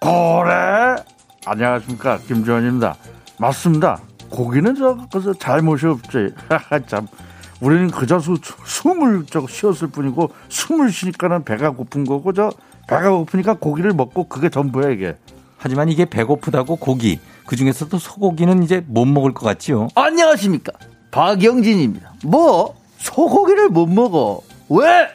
[0.00, 0.96] 고래.
[1.44, 2.96] 안녕하십니까 김주원입니다.
[3.36, 4.00] 맞습니다.
[4.30, 6.32] 고기는 저 그저 잘못이 없지.
[6.88, 7.06] 참
[7.60, 12.50] 우리는 그저 수, 숨을 저 쉬었을 뿐이고 숨을 쉬니까는 배가 고픈 거고 저
[12.88, 15.16] 배가 고프니까 고기를 먹고 그게 전부야 이게.
[15.58, 19.88] 하지만 이게 배고프다고 고기 그 중에서도 소고기는 이제 못 먹을 것 같지요.
[19.94, 20.72] 안녕하십니까
[21.10, 22.12] 박영진입니다.
[22.24, 25.08] 뭐 소고기를 못 먹어 왜?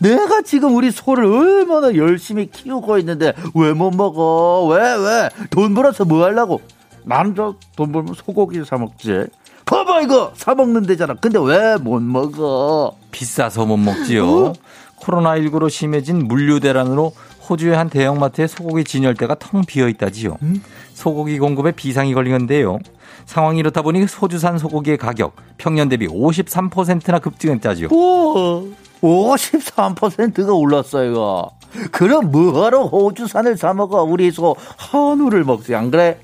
[0.00, 4.66] 내가 지금 우리 소를 얼마나 열심히 키우고 있는데 왜 못 먹어?
[4.68, 5.28] 왜 왜?
[5.50, 6.60] 돈 벌어서 뭐 하려고?
[7.04, 9.26] 나는 저돈 벌면 소고기 사 먹지.
[9.70, 11.14] 봐봐 이거 사 먹는 데잖아.
[11.14, 12.92] 근데 왜 못 먹어?
[13.12, 14.28] 비싸서 못 먹지요.
[14.28, 14.52] 어?
[15.00, 17.12] 코로나19로 심해진 물류 대란으로
[17.48, 20.36] 호주의 한 대형마트의 소고기 진열대가 텅 비어 있다지요.
[20.42, 20.62] 음?
[20.92, 22.78] 소고기 공급에 비상이 걸린 건데요.
[23.26, 27.88] 상황이 이렇다 보니 호주산 소고기의 가격 평년 대비 53%나 급증했다지요.
[27.92, 28.66] 오,
[29.00, 31.48] 53%가 올랐어요.
[31.92, 34.02] 그럼 뭐하러 호주산을 사 먹어?
[34.02, 36.18] 우리 소 한우를 먹지 안 그래?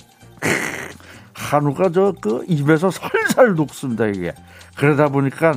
[1.41, 4.33] 한우가 저 그 입에서 살살 녹습니다 이게.
[4.75, 5.55] 그러다 보니까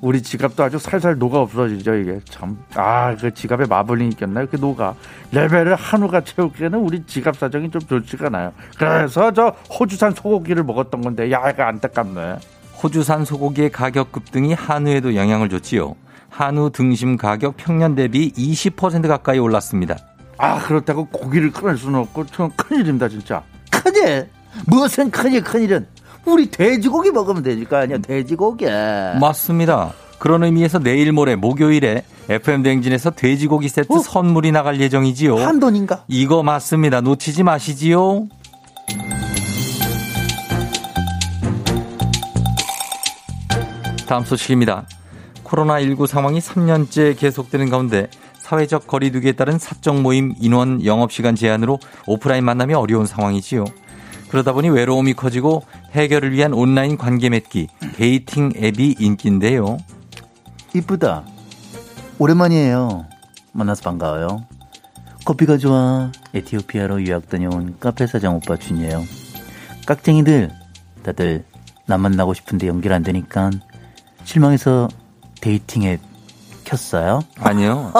[0.00, 2.18] 우리 지갑도 아주 살살 녹아 없어지죠 이게.
[2.28, 4.94] 참 아 그 지갑에 마블링 있겠나 이렇게 녹아.
[5.32, 8.52] 레벨을 한우가 채우기에는 우리 지갑 사정이 좀 좋지가 않아요.
[8.76, 12.36] 그래서 저 호주산 소고기를 먹었던 건데 야 이거 안타깝네.
[12.82, 15.94] 호주산 소고기의 가격 급등이 한우에도 영향을 줬지요.
[16.28, 19.96] 한우 등심 가격 평년 대비 20% 가까이 올랐습니다.
[20.38, 23.42] 아 그렇다고 고기를 끊을 수는 없고 참 큰일입니다 진짜.
[23.70, 24.28] 큰일.
[24.66, 25.86] 무슨 큰일, 큰일은.
[26.26, 28.66] 우리 돼지고기 먹으면 되니까 거 아니야, 돼지고기.
[29.20, 29.92] 맞습니다.
[30.18, 33.98] 그런 의미에서 내일 모레 목요일에 FM 댕진에서 돼지고기 세트 어?
[33.98, 35.36] 선물이 나갈 예정이지요.
[35.36, 36.04] 한 돈인가?
[36.08, 37.00] 이거 맞습니다.
[37.00, 38.28] 놓치지 마시지요.
[44.06, 44.86] 다음 소식입니다.
[45.44, 48.08] 코로나19 상황이 3년째 계속되는 가운데
[48.38, 53.64] 사회적 거리두기에 따른 사적 모임 인원 영업시간 제한으로 오프라인 만남이 어려운 상황이지요.
[54.30, 59.78] 그러다 보니 외로움이 커지고 해결을 위한 온라인 관계 맺기, dating 앱이 인기인데요.
[60.72, 61.24] 이쁘다.
[62.18, 63.06] 오랜만이에요.
[63.52, 64.44] 만나서 반가워요.
[65.24, 66.12] 커피가 좋아.
[66.32, 69.04] 에티오피아로 유학 다녀온 카페 사장 오빠 준이에요.
[69.86, 70.50] 깍쟁이들
[71.02, 71.44] 다들
[71.86, 73.50] 나 만나고 싶은데 연결 안 되니까
[74.22, 74.88] 실망해서
[75.40, 76.00] dating 앱
[76.64, 77.20] 켰어요.
[77.40, 77.92] 아니요.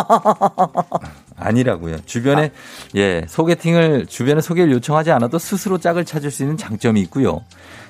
[1.40, 1.96] 아니라고요.
[2.06, 2.52] 주변에
[2.94, 7.42] 예 소개팅을 주변에 소개를 요청하지 않아도 스스로 짝을 찾을 수 있는 장점이 있고요.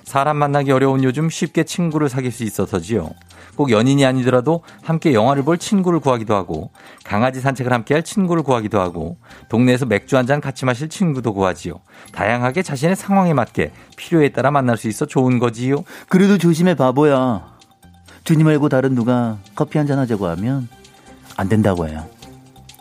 [0.05, 3.11] 사람 만나기 어려운 요즘 쉽게 친구를 사귈 수 있어서지요.
[3.57, 6.71] 꼭 연인이 아니더라도 함께 영화를 볼 친구를 구하기도 하고
[7.05, 11.81] 강아지 산책을 함께 할 친구를 구하기도 하고 동네에서 맥주 한 잔 같이 마실 친구도 구하지요.
[12.13, 15.85] 다양하게 자신의 상황에 맞게 필요에 따라 만날 수 있어 좋은 거지요.
[16.09, 17.51] 그래도 조심해 바보야.
[18.25, 20.69] 준이 말고 다른 누가 커피 한 잔 하자고 하면
[21.37, 22.07] 안 된다고 해요.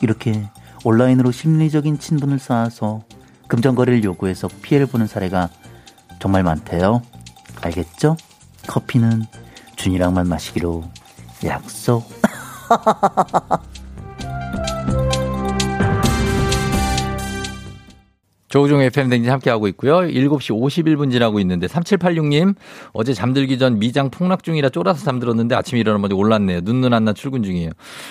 [0.02, 0.44] 이렇게
[0.84, 3.02] 온라인으로 심리적인 친분을 쌓아서
[3.48, 5.50] 금전거래를 요구해서 피해를 보는 사례가
[6.20, 7.02] 정말 많대요.
[7.62, 8.16] 알겠죠?
[8.68, 9.26] 커피는
[9.76, 10.84] 준이랑만 마시기로
[11.46, 12.10] 약속.
[18.50, 20.00] 조우종 FM 댕진 함께하고 있고요.
[20.00, 22.56] 7시 51분 지나고 있는데 3786님
[22.94, 26.62] 어제 잠들기 전 미장 폭락 중이라 쫄아서 잠들었는데 아침에 일어나면 올랐네요.
[26.64, 27.70] 눈눈 안나 출근 중이에요.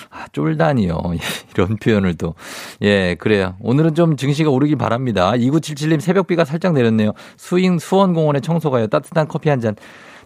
[0.09, 0.97] 아 쫄다니요.
[1.53, 2.35] 이런 표현을 또.
[2.81, 3.55] 예 그래요.
[3.59, 5.31] 오늘은 좀 증시가 오르길 바랍니다.
[5.33, 7.11] 2977님 새벽비가 살짝 내렸네요.
[7.35, 8.87] 수인 수원공원에 청소가요.
[8.87, 9.75] 따뜻한 커피 한 잔.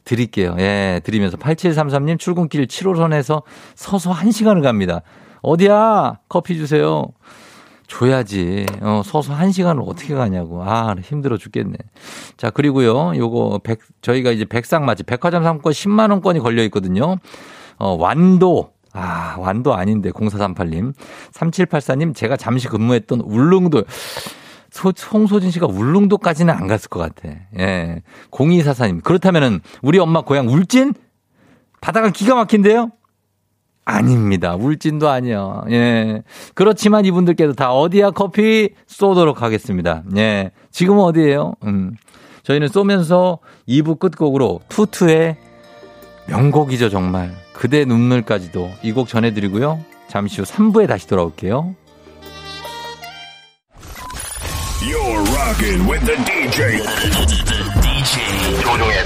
[0.05, 0.55] 드릴게요.
[0.59, 3.43] 예, 드리면서 8733님 출근길 7호선에서
[3.75, 5.01] 서서 1시간을 갑니다.
[5.41, 6.19] 어디야?
[6.27, 7.07] 커피 주세요.
[7.87, 8.65] 줘야지.
[8.81, 10.63] 어, 서서 한 시간을 어떻게 가냐고.
[10.63, 11.77] 아, 힘들어 죽겠네.
[12.37, 13.15] 자, 그리고요.
[13.15, 17.17] 요거 백, 저희가 이제 백상 맞이 백화점 상권 10만 원권이 걸려 있거든요.
[17.77, 18.71] 어, 완도.
[18.93, 20.93] 아, 완도 아닌데 0438님.
[21.33, 23.83] 3784님 제가 잠시 근무했던 울릉도
[24.69, 27.35] 소, 송소진 씨가 울릉도까지는 안 갔을 것 같아.
[27.59, 28.01] 예.
[28.31, 29.03] 0244님.
[29.03, 30.93] 그렇다면은 우리 엄마 고향 울진?
[31.81, 32.91] 바다가 기가 막힌데요?
[33.85, 34.55] 아닙니다.
[34.55, 35.63] 울진도 아니요.
[35.69, 36.23] 예.
[36.55, 40.03] 그렇지만 이분들께도 다 어디야 커피 쏘도록 하겠습니다.
[40.17, 40.51] 예.
[40.71, 41.53] 지금은 어디예요?
[41.65, 41.93] 음.
[42.43, 45.37] 저희는 쏘면서 2부 끝곡으로 투투의
[46.27, 47.33] 명곡이죠, 정말.
[47.53, 49.79] 그대 눈물까지도 이 곡 전해드리고요.
[50.07, 51.75] 잠시 후 3부에 다시 돌아올게요.
[54.81, 56.79] You're rocking with the DJ.
[57.81, 58.97] DJ 조종의.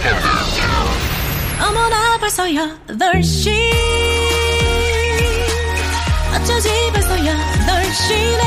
[1.61, 4.26] 어머나 벌써 8시
[6.47, 8.41] 어쩌지 벌써 8시네.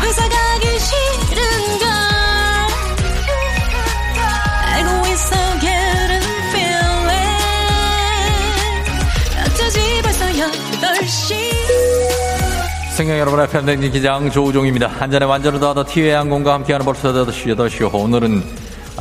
[0.00, 1.86] 회사 가기 싫은걸.
[4.72, 7.10] 알고 있어 getting feeling
[9.44, 11.36] 어쩌지 벌써 8시
[12.96, 14.86] 승객 여러분의 팬데믹 기장 조우종입니다.
[14.86, 18.42] 한잔의 완전을 더하다 티웨이 항공과 함께하는 벌써 8시 8시 오늘은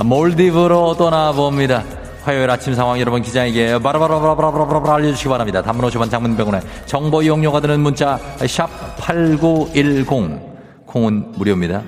[0.03, 2.02] 몰디브로 떠나봅니다.
[2.23, 5.61] 화요일 아침 상황 여러분 기장에게 바라바라바라바라바라 알려주시기 바랍니다.
[5.61, 10.39] 단문 50원 장문병원에 정보 이용료가 드는 문자 샵8910
[10.85, 11.81] 콩은 무료입니다.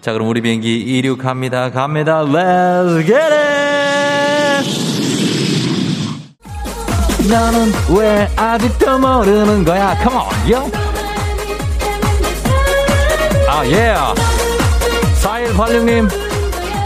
[0.00, 1.70] 자 그럼 우리 비행기 이륙합니다.
[1.70, 2.22] 갑니다.
[2.22, 3.48] Let's get it!
[7.28, 9.94] 너는 왜 아직도 모르는 거야?
[10.02, 10.70] Come on, yo!
[13.46, 13.94] 아, 예.
[15.22, 16.08] 4186님,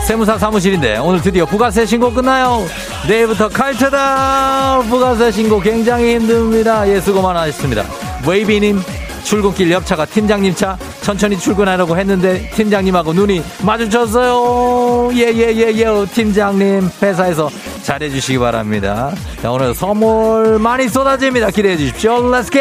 [0.04, 2.64] 세무사 사무실인데, 오늘 드디어 부가세 신고 끝나요.
[3.08, 4.82] 내일부터 칼트다!
[4.88, 6.88] 부가세 신고 굉장히 힘듭니다.
[6.88, 7.84] 예, 수고 많으셨습니다.
[8.26, 8.80] 웨이비님,
[9.24, 15.10] 출근길 옆차가 팀장님 차, 천천히 출근하려고 했는데, 팀장님하고 눈이 마주쳤어요.
[15.14, 17.50] 예, 예, 예, 예, 팀장님, 회사에서
[17.82, 19.10] 잘해주시기 바랍니다.
[19.42, 21.50] 자, 오늘 선물 많이 쏟아집니다.
[21.50, 22.22] 기대해 주십시오.
[22.30, 22.52] Let's!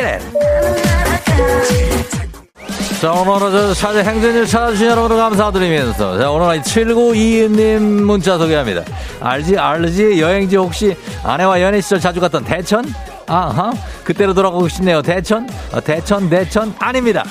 [3.01, 8.83] 자, 오늘은 저 차제 행진을 찾아주신 여러분 감사드리면서, 자, 오늘 7922님 문자 소개합니다.
[9.19, 12.85] 알지, 알지, 여행지 혹시 아내와 연애 시절 자주 갔던 대천?
[13.25, 13.73] 아하,
[14.03, 15.01] 그때로 돌아가고 싶네요.
[15.01, 15.49] 대천?
[15.71, 16.75] 어, 대천, 대천?
[16.77, 17.23] 아닙니다.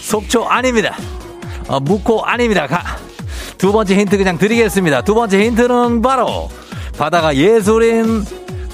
[0.00, 0.96] 속초 아닙니다.
[1.68, 2.66] 어, 묵호 아닙니다.
[2.66, 2.82] 가.
[3.56, 5.02] 두 번째 힌트 그냥 드리겠습니다.
[5.02, 6.50] 두 번째 힌트는 바로
[6.98, 8.24] 바다가 예술인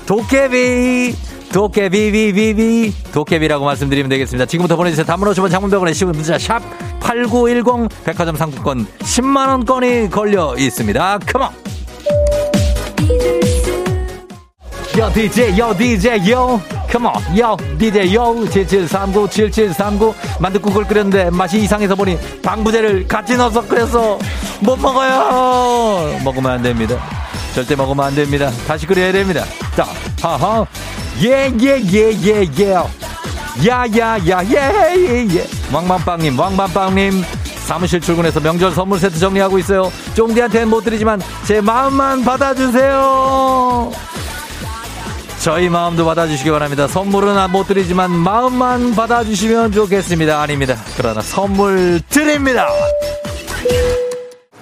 [0.07, 2.93] 도깨비 도깨비 비비비.
[3.13, 4.45] 도깨비라고 말씀드리면 되겠습니다.
[4.45, 5.07] 지금부터 보내주세요.
[5.07, 6.61] 단문 50원 장문병원에 시은 문자 샵
[6.99, 11.19] 8910 백화점 상품권 10만원권이 걸려 있습니다.
[11.21, 11.51] 컴온!
[14.99, 22.19] 요 DJ 요 DJ 요 컴온 요 DJ 요7739 7739 만두국을 끓였는데 맛이 이상해서 보니
[22.43, 24.19] 방부제를 같이 넣어서 끓여서
[24.59, 26.19] 못 먹어요.
[26.25, 27.01] 먹으면 안 됩니다.
[27.55, 28.51] 절대 먹으면 안 됩니다.
[28.67, 29.45] 다시 끓여야 됩니다.
[29.77, 29.87] 자
[30.21, 30.67] 하하
[31.23, 32.75] 예예예예예
[33.67, 37.23] 야야야 예예예 왕만빵님 왕만빵님
[37.67, 43.93] 사무실 출근해서 명절 선물 세트 정리하고 있어요 쫑디한테는 못 드리지만 제 마음만 받아주세요
[45.45, 46.89] 저희 마음도 받아주시기 바랍니다.
[46.89, 50.41] 선물은 못 드리지만 마음만 받아주시면 좋겠습니다.
[50.41, 50.75] 아닙니다.
[50.97, 52.67] 그러나 선물 드립니다.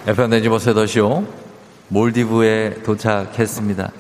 [0.05, 1.25] 댄지버스 더쇼
[1.87, 3.93] 몰디브에 도착했습니다.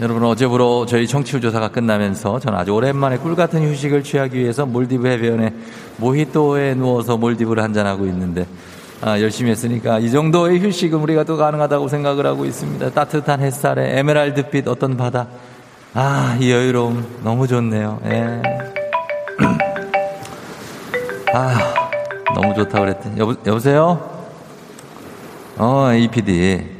[0.00, 5.52] 여러분 어제부로 저희 청취율 조사가 끝나면서 저는 아주 오랜만에 꿀같은 휴식을 취하기 위해서 몰디브 해변에
[5.96, 8.46] 모히또에 누워서 몰디브를 한잔하고 있는데
[9.00, 12.90] 아, 열심히 했으니까 이 정도의 휴식은 우리가 또 가능하다고 생각을 하고 있습니다.
[12.90, 15.26] 따뜻한 햇살에 에메랄드빛 어떤 바다
[15.94, 17.98] 아, 이 여유로움 너무 좋네요.
[18.04, 18.42] 예.
[21.34, 21.74] 아,
[22.34, 23.18] 너무 좋다 그랬더니.
[23.18, 23.98] 여보, 여보세요?
[25.56, 26.77] 어, 이 PD.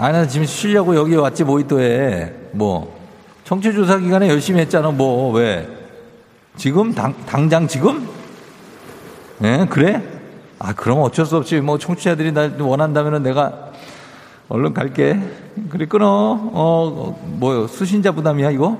[0.00, 0.02] 예?
[0.02, 2.34] 아, 나 지금 쉬려고 여기 왔지, 모히또에.
[2.52, 2.98] 뭐.
[3.44, 5.68] 청취조사 기간에 열심히 했잖아, 뭐, 왜?
[6.56, 6.94] 지금?
[6.94, 8.08] 당, 당장 지금?
[9.44, 10.02] 예, 그래?
[10.58, 11.60] 아, 그럼 어쩔 수 없지.
[11.60, 13.72] 뭐, 청취자들이 날 원한다면은 내가
[14.48, 15.20] 얼른 갈게.
[15.68, 16.06] 그래, 끊어.
[16.06, 17.66] 어, 어, 뭐요?
[17.66, 18.78] 수신자 부담이야, 이거?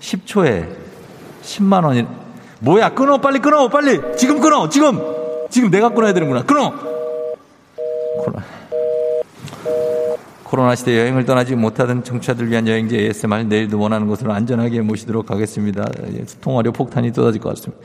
[0.00, 0.68] 10초에
[1.42, 2.06] 10만원이.
[2.60, 4.00] 뭐야, 끊어, 빨리 끊어, 빨리!
[4.16, 5.00] 지금 끊어, 지금!
[5.50, 6.42] 지금 내가 끊어야 되는구나.
[6.44, 6.72] 끊어!
[8.18, 8.59] 코로나.
[10.50, 15.84] 코로나 시대 여행을 떠나지 못하던 청취자들 위한 여행지 ASMR 내일도 원하는 곳으로 안전하게 모시도록 하겠습니다.
[16.12, 17.80] 예, 통화료 폭탄이 쏟아질 것 같습니다.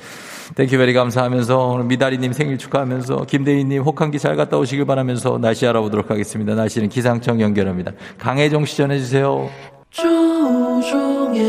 [0.56, 5.68] thank you very 감사하면서 오늘 미다리님 생일 축하하면서 김대희님 혹한기 잘 갔다 오시길 바라면서 날씨
[5.68, 6.56] 알아보도록 하겠습니다.
[6.56, 7.92] 날씨는 기상청 연결합니다.
[8.18, 9.48] 강혜종 시 전해주세요.
[9.92, 11.42] 조종의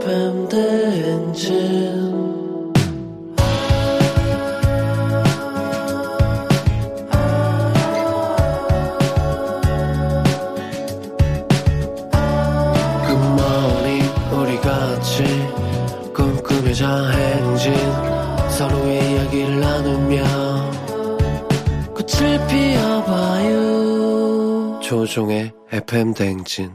[0.00, 2.11] FM 대행진
[17.12, 17.72] 행진
[18.50, 20.22] 서로의 이야기를 나누며
[21.94, 23.60] 꽃을 피워봐요
[24.82, 26.70] 조종의 FM 대행진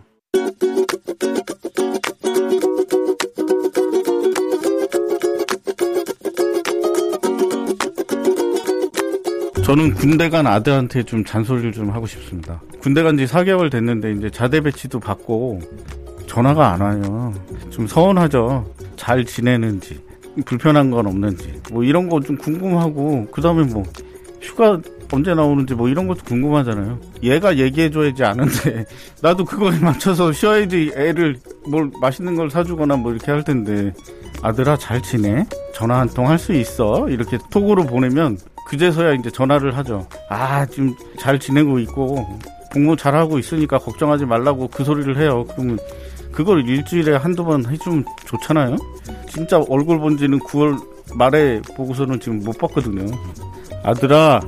[9.64, 12.62] 저는 군대 간 아들한테 좀 잔소리를 좀 하고 싶습니다.
[12.80, 15.60] 군대 간 지 4개월 됐는데 이제 자대 배치도 받고
[16.28, 17.34] 전화가 안 와요.
[17.70, 18.74] 좀 서운하죠.
[18.96, 20.00] 잘 지내는지,
[20.46, 23.84] 불편한 건 없는지, 뭐 이런 거 좀 궁금하고, 그 다음에 뭐,
[24.42, 24.80] 휴가
[25.12, 27.00] 언제 나오는지 뭐 이런 것도 궁금하잖아요.
[27.24, 28.86] 얘가 얘기해줘야지 아는데,
[29.22, 33.94] 나도 그거에 맞춰서 쉬어야지 애를 뭘 맛있는 걸 사주거나 뭐 이렇게 할 텐데,
[34.42, 35.46] 아들아 잘 지내?
[35.74, 37.10] 전화 한 통 할 수 있어?
[37.10, 40.08] 이렇게 톡으로 보내면 그제서야 이제 전화를 하죠.
[40.30, 42.40] 아, 지금 잘 지내고 있고,
[42.74, 45.46] 복무 잘하고 있으니까 걱정하지 말라고 그 소리를 해요.
[45.56, 45.80] 그러면
[46.38, 48.76] 그걸 일주일에 한두 번 해주면 좋잖아요?
[49.28, 50.80] 진짜 얼굴 본 지는 9월
[51.16, 53.12] 말에 보고서는 지금 못 봤거든요.
[53.82, 54.42] 아들아,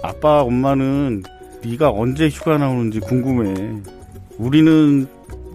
[0.00, 1.24] 아빠, 엄마는
[1.64, 3.52] 네가 언제 휴가 나오는지 궁금해.
[4.38, 5.08] 우리는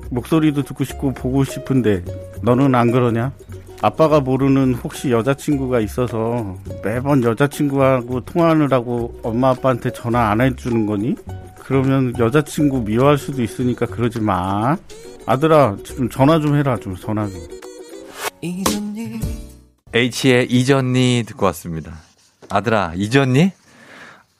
[0.09, 2.03] 목소리도 듣고 싶고 보고 싶은데
[2.41, 3.31] 너는 안 그러냐?
[3.81, 11.15] 아빠가 모르는 혹시 여자친구가 있어서 매번 여자친구하고 통화하느라고 엄마 아빠한테 전화 안 해주는 거니?
[11.73, 14.75] 그러면 여자친구 미워할 수도 있으니까 그러지 마.
[15.27, 17.47] 아들아, 좀 전화 좀 해라, 좀 전화 좀.
[18.41, 19.21] 이전님
[19.93, 21.91] H의 이전니 듣고 왔습니다.
[22.49, 23.51] 아들아, 잊었니?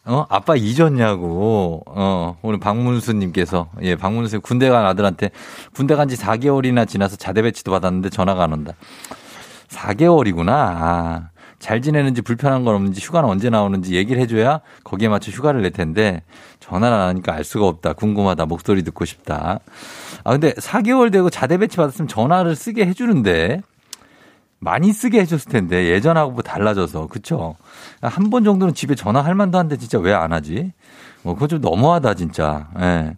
[0.06, 1.84] 어, 아빠 잊었냐고.
[1.86, 5.30] 어, 오늘 박문수 님께서, 예, 박문수 군대 간 아들한테
[5.76, 8.74] 군대 간 지 4개월이나 지나서 자대 배치도 받았는데 전화가 안 온다.
[9.68, 10.50] 4개월이구나.
[10.50, 15.72] 아, 잘 지내는지 불편한 건 없는지 휴가는 언제 나오는지 얘기를 해줘야 거기에 맞춰 휴가를 낼
[15.72, 16.24] 텐데
[16.70, 17.94] 전화를 안 하니까 알 수가 없다.
[17.94, 18.46] 궁금하다.
[18.46, 19.60] 목소리 듣고 싶다.
[20.24, 23.62] 아, 근데 4개월 되고 자대 배치 받았으면 전화를 쓰게 해주는데
[24.60, 27.56] 많이 쓰게 해줬을 텐데 예전하고 뭐 달라져서 그쵸?
[28.02, 30.74] 한 번 정도는 집에 전화할 만도 한데 진짜 왜 안 하지?
[31.24, 32.68] 뭐 그건 좀 너무하다 진짜.
[32.80, 33.16] 예.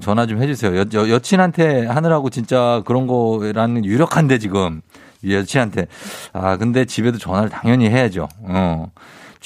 [0.00, 0.76] 전화 좀 해주세요.
[0.76, 4.82] 여, 여, 여친한테 하느라고 진짜 그런 거라는 유력한데 지금
[5.26, 5.86] 여친한테
[6.34, 8.28] 아 근데 집에도 전화를 당연히 해야죠.
[8.42, 8.90] 어.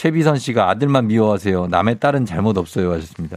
[0.00, 1.66] 최비선 씨가 아들만 미워하세요.
[1.66, 3.36] 남의 딸은 잘못 없어요 하셨습니다.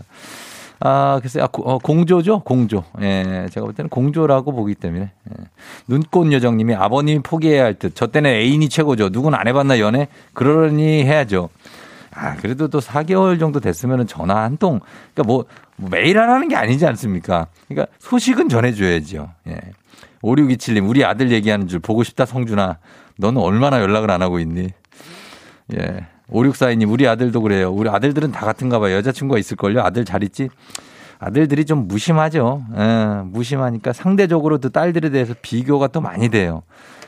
[0.80, 2.39] 아, 글쎄, 아, 고- 어, 공조죠?
[2.39, 2.86] 공조.
[3.01, 5.11] 예, 제가 볼 때는 공조라고 보기 때문에.
[5.30, 5.43] 예.
[5.89, 7.95] 눈꽃 요정님이 아버님이 포기해야 할 듯.
[7.95, 9.09] 저 때는 애인이 최고죠.
[9.09, 10.07] 누군 안 해봤나 연애?
[10.34, 11.49] 그러니 해야죠.
[12.16, 14.80] 아, 그래도 또 4개월 정도 됐으면은 전화 한 통.
[15.14, 15.43] 그러니까 뭐,
[15.76, 17.47] 뭐 매일 하라는 게 아니지 않습니까?
[17.68, 19.30] 그러니까 소식은 전해줘야죠.
[19.49, 19.59] 예.
[20.22, 22.78] 5627님, 우리 아들 얘기하는 줄 보고 싶다, 성준아.
[23.18, 24.70] 너는 얼마나 연락을 안 하고 있니?
[25.78, 26.07] 예.
[26.32, 27.71] 5642님, 우리 아들도 그래요.
[27.71, 28.95] 우리 아들들은 다 같은가 봐요.
[28.95, 29.82] 여자친구가 있을걸요?
[29.82, 30.49] 아들 잘 있지?
[31.19, 32.63] 아들들이 좀 무심하죠.
[32.78, 36.63] 예, 무심하니까 상대적으로 또 딸들에 대해서 비교가 또 많이 돼요.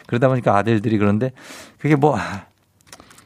[0.08, 1.32] 그러다 보니까 아들들이 그런데
[1.80, 2.46] 그게 뭐, 아,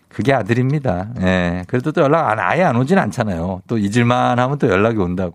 [0.10, 1.10] 그게 아들입니다.
[1.22, 1.64] 예.
[1.68, 3.62] 그래도 또 연락 안, 아예 안 오진 않잖아요.
[3.68, 5.34] 또 잊을만 하면 또 연락이 온다고.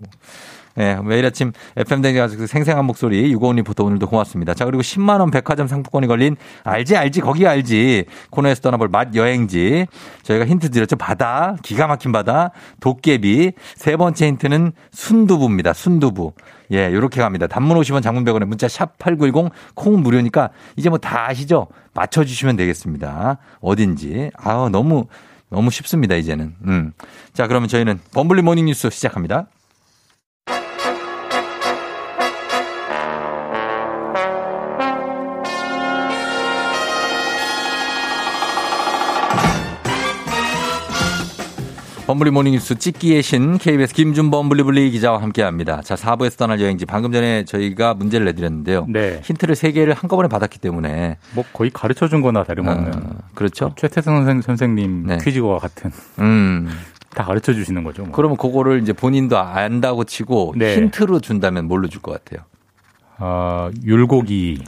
[0.79, 4.55] 예, 매일 아침 FM 댕기 그 생생한 목소리 유고원 리포터 오늘도 고맙습니다.
[4.55, 9.87] 자, 그리고 10만 원 백화점 상품권이 걸린 알지 알지 거기 알지 코너에서 떠나볼 맛 여행지
[10.23, 10.97] 저희가 힌트 드렸죠.
[10.97, 12.51] 바다 기가 막힌 바다
[12.81, 15.73] 도깨비 세 번째 힌트는 순두부입니다.
[15.75, 16.33] 순두부.
[16.73, 17.47] 예, 요렇게 갑니다.
[17.47, 21.67] 단문 50원 장문 100원에 문자 샵 8910 콩 무료니까 이제 뭐 다 아시죠?
[21.93, 23.37] 맞춰 주시면 되겠습니다.
[23.61, 24.31] 어딘지.
[24.39, 25.07] 아, 너무
[25.51, 26.55] 너무 쉽습니다, 이제는.
[26.67, 26.93] 음.
[27.35, 29.47] 자, 그러면 저희는 범블리 모닝 뉴스 시작합니다.
[42.07, 45.81] 범블리 모닝뉴스 찍기의 신 KBS 김준 범 블리블리 기자와 함께합니다.
[45.81, 48.85] 자 4부에서 떠날 여행지 방금 전에 저희가 문제를 내드렸는데요.
[48.91, 49.21] 네.
[49.25, 52.95] 힌트를 3개를 한꺼번에 받았기 때문에 뭐 거의 가르쳐 준 거나 다름없는.
[52.95, 53.73] 어, 그렇죠.
[53.77, 55.19] 최태성 선생, 선생님 네.
[55.25, 55.91] 퀴즈와 같은.
[56.19, 56.69] 음.
[57.15, 58.03] 다 가르쳐 주시는 거죠.
[58.03, 58.13] 뭐.
[58.13, 60.77] 그러면 그거를 이제 본인도 안다고 치고 네.
[60.77, 62.45] 힌트로 준다면 뭘로 줄 것 같아요?
[63.17, 64.63] 아, 율곡이.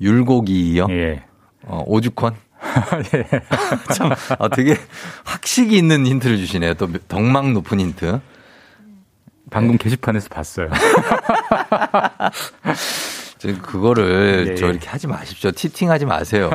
[0.00, 0.86] 율곡이요?
[0.90, 1.22] 예.
[1.66, 2.34] 어, 오죽헌?
[3.14, 3.24] 예.
[3.94, 4.76] 참, 어, 되게
[5.24, 6.74] 학식이 있는 힌트를 주시네요.
[6.74, 8.20] 또 덕망 높은 힌트.
[9.50, 10.68] 방금 게시판에서 봤어요.
[13.38, 14.70] 저 그거를 예, 저 예.
[14.70, 15.50] 이렇게 하지 마십시오.
[15.50, 16.50] cheating하지 마세요.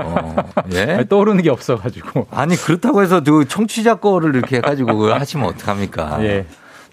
[0.72, 0.84] 예?
[0.94, 2.28] 아니, 떠오르는 게 없어가지고.
[2.30, 6.24] 아니 그렇다고 해서 그 청취자 거를 이렇게 해가지고 하시면 어떡합니까?
[6.24, 6.46] 예.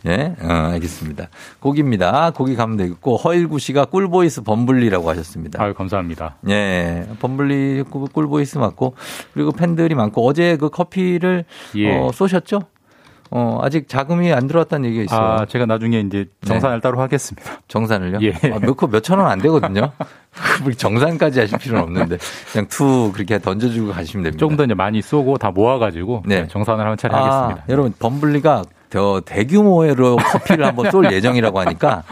[0.06, 1.28] 예, 어, 알겠습니다.
[1.60, 2.32] 고기입니다.
[2.32, 5.62] 고기 가면 되겠고 허일구 씨가 꿀voice 범블리라고 하셨습니다.
[5.62, 6.36] 아유, 감사합니다.
[6.48, 8.94] 예, 범블리 꿀- 꿀voice 맞고
[9.32, 11.44] 그리고 팬들이 많고 어제 그 커피를
[11.76, 11.96] 예.
[11.96, 12.62] 어, 쏘셨죠?
[13.34, 15.20] 어, 아직 자금이 안 들어왔다는 얘기가 있어요.
[15.20, 17.50] 아, 제가 나중에 이제 정산을 따로 하겠습니다.
[17.66, 18.18] 정산을요?
[18.20, 18.32] 예.
[18.52, 19.90] 아, 몇코 몇천 원 안 되거든요.
[20.76, 22.18] 정산까지 하실 필요는 없는데
[22.52, 24.38] 그냥 투 그렇게 던져주고 가시면 됩니다.
[24.38, 26.42] 조금 더 이제 많이 쏘고 다 모아가지고 네.
[26.42, 27.64] 네, 정산을 한 차례 아, 하겠습니다.
[27.70, 32.02] 여러분 범블리가 더 대규모로 커피를 한번 쏠 예정이라고 하니까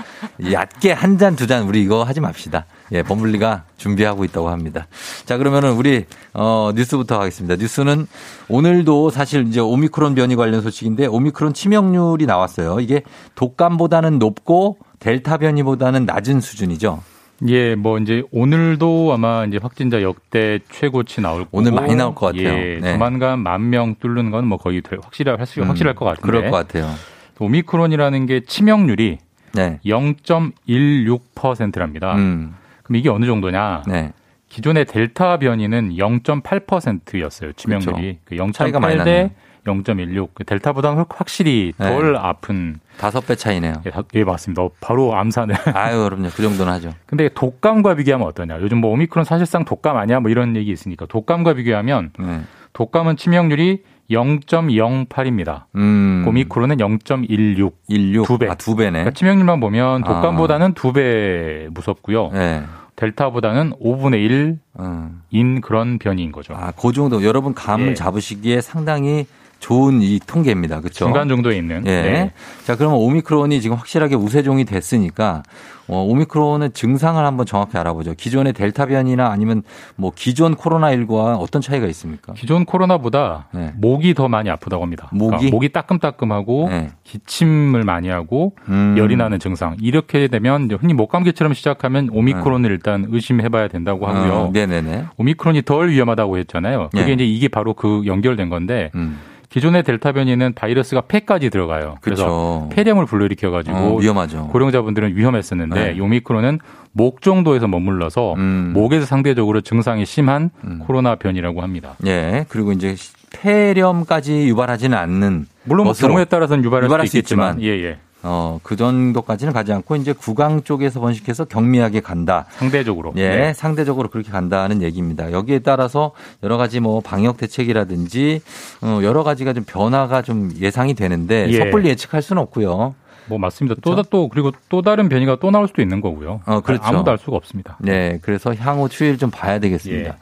[0.51, 2.65] 얕게 한 잔 두 잔 우리 이거 하지 맙시다.
[2.93, 4.87] 예, 범블리가 준비하고 있다고 합니다.
[5.27, 7.57] 자, 그러면은 우리 어 뉴스부터 하겠습니다.
[7.57, 8.07] 뉴스는
[8.49, 12.81] 오늘도 사실 이제 오미크론 변이 관련 소식인데 오미크론 치명률이 나왔어요.
[12.81, 13.03] 이게
[13.35, 17.03] 독감보다는 높고 델타 변이보다는 낮은 수준이죠.
[17.49, 22.27] 예, 뭐 이제 오늘도 아마 이제 확진자 역대 최고치 나올 거고 오늘 많이 나올 것
[22.27, 22.49] 같아요.
[22.49, 22.93] 예, 네.
[22.93, 26.27] 조만간 만 명 뚫는 건 뭐 거의 될- 확실할 확실 확실할 것 같은데.
[26.27, 26.91] 그럴 것 같아요.
[27.39, 29.19] 오미크론이라는 게 치명률이
[29.55, 29.79] 네.
[29.87, 32.15] 0.16%랍니다.
[32.17, 32.55] 음.
[32.83, 33.85] 그럼 이게 어느 정도냐?
[33.89, 34.13] 네.
[34.49, 37.53] 기존의 델타 변이는 0.8%였어요.
[37.53, 38.19] 치명률이.
[38.25, 39.29] 그 차이가 많이 0.8 났네요.
[39.29, 39.35] 대
[39.67, 40.29] 0.16.
[40.35, 41.87] 그 델타보다는 확- 확실히 네.
[41.89, 42.81] 덜 아픈.
[42.99, 43.75] 다섯 배 차이네요.
[43.87, 44.63] 예, 다- 예, 맞습니다.
[44.63, 45.55] 어, 바로 암산을.
[45.77, 46.29] 아유, 그럼요.
[46.35, 46.93] 그 정도는 하죠.
[47.07, 48.61] 근데 독감과 비교하면 어떠냐?
[48.61, 50.21] 요즘 뭐 오미크론 사실상 독감 아니야?
[50.21, 52.41] 뭐 이런 얘기 있으니까 독감과 비교하면 네.
[52.73, 55.65] 독감은 치명률이 0.08입니다.
[55.77, 56.25] 음.
[56.27, 57.73] 오미크론은 0.16.
[57.89, 58.27] 16.
[58.27, 58.49] 두 배.
[58.49, 58.91] 아, 두 배네.
[58.91, 62.31] 그러니까 치명률만 보면 독감보다는 두배 무섭고요.
[62.33, 62.63] 네.
[62.97, 65.61] 델타보다는 5분의 1인 음.
[65.63, 66.55] 그런 변이인 거죠.
[66.55, 67.23] 아, 그 정도.
[67.25, 67.95] 여러분 감을 예.
[67.95, 69.27] 잡으시기에 상당히
[69.61, 70.81] 좋은 이 통계입니다.
[70.81, 71.05] 그렇죠?
[71.05, 71.87] 중간 정도에 있는.
[71.87, 72.03] 예.
[72.03, 72.33] 네.
[72.65, 75.43] 자, 그러면 오미크론이 지금 확실하게 우세종이 됐으니까
[75.87, 78.15] 어, 오미크론의 증상을 한번 정확히 알아보죠.
[78.15, 79.63] 기존의 델타 변이나 아니면
[79.97, 82.33] 뭐 기존 코로나19와 어떤 차이가 있습니까?
[82.35, 83.73] 기존 코로나보다 네.
[83.77, 85.09] 목이 더 많이 아프다고 합니다.
[85.13, 85.31] 목이?
[85.31, 86.91] 그러니까 목이 따끔따끔하고 네.
[87.05, 88.95] 기침을 많이 하고 음.
[88.97, 89.77] 열이 나는 증상.
[89.81, 94.33] 이렇게 되면 흔히 목감기처럼 시작하면 오미크론을 일단 의심해 봐야 된다고 하고요.
[94.33, 95.07] 어, 네네네.
[95.17, 96.91] 오미크론이 덜 위험하다고 했잖아요.
[96.93, 97.13] 그게 네.
[97.13, 99.19] 이제 이게 바로 그 연결된 건데 음.
[99.51, 101.97] 기존의 델타 변이는 바이러스가 폐까지 들어가요.
[102.01, 102.69] 그래서 그렇죠.
[102.73, 104.49] 폐렴을 불러일으켜 가지고 어, 위험하죠.
[104.49, 105.95] 고령자분들은 위험했었는데 네.
[105.97, 106.61] 이 오미크론은
[106.93, 108.71] 목 정도에서 머물러서 음.
[108.75, 110.81] 목에서 상대적으로 증상이 심한 음.
[110.87, 111.97] 코로나 변이라고 합니다.
[112.07, 112.47] 예.
[112.49, 112.95] 그리고 이제
[113.31, 117.63] 폐렴까지 유발하지는 않는 물론 뭐 경우에 따라서는 유발할, 유발할 수수 있겠지만, 있지만.
[117.63, 117.99] 예, 예.
[118.23, 122.47] 어, 그 정도까지는 가지 않고 이제 구강 쪽에서 번식해서 경미하게 간다.
[122.51, 123.13] 상대적으로.
[123.17, 123.53] 예, 네.
[123.55, 125.33] 상대적으로 그렇게 간다는 얘기입니다.
[125.33, 126.13] 여기에 따라서
[126.43, 128.43] 여러 가지 뭐 방역 대책이라든지
[128.83, 131.59] 어, 여러 가지가 좀 변화가 좀 예상이 되는데 예.
[131.59, 132.95] 섣불리 예측할 수는 없고요.
[133.27, 133.77] 뭐 맞습니다.
[133.81, 136.41] 또, 또, 그리고 또 다른 변이가 또 나올 수도 있는 거고요.
[136.47, 136.83] 어, 그렇죠.
[136.85, 137.77] 아무도 알 수가 없습니다.
[137.79, 140.11] 네, 그래서 향후 추이를 좀 봐야 되겠습니다.
[140.11, 140.17] 예.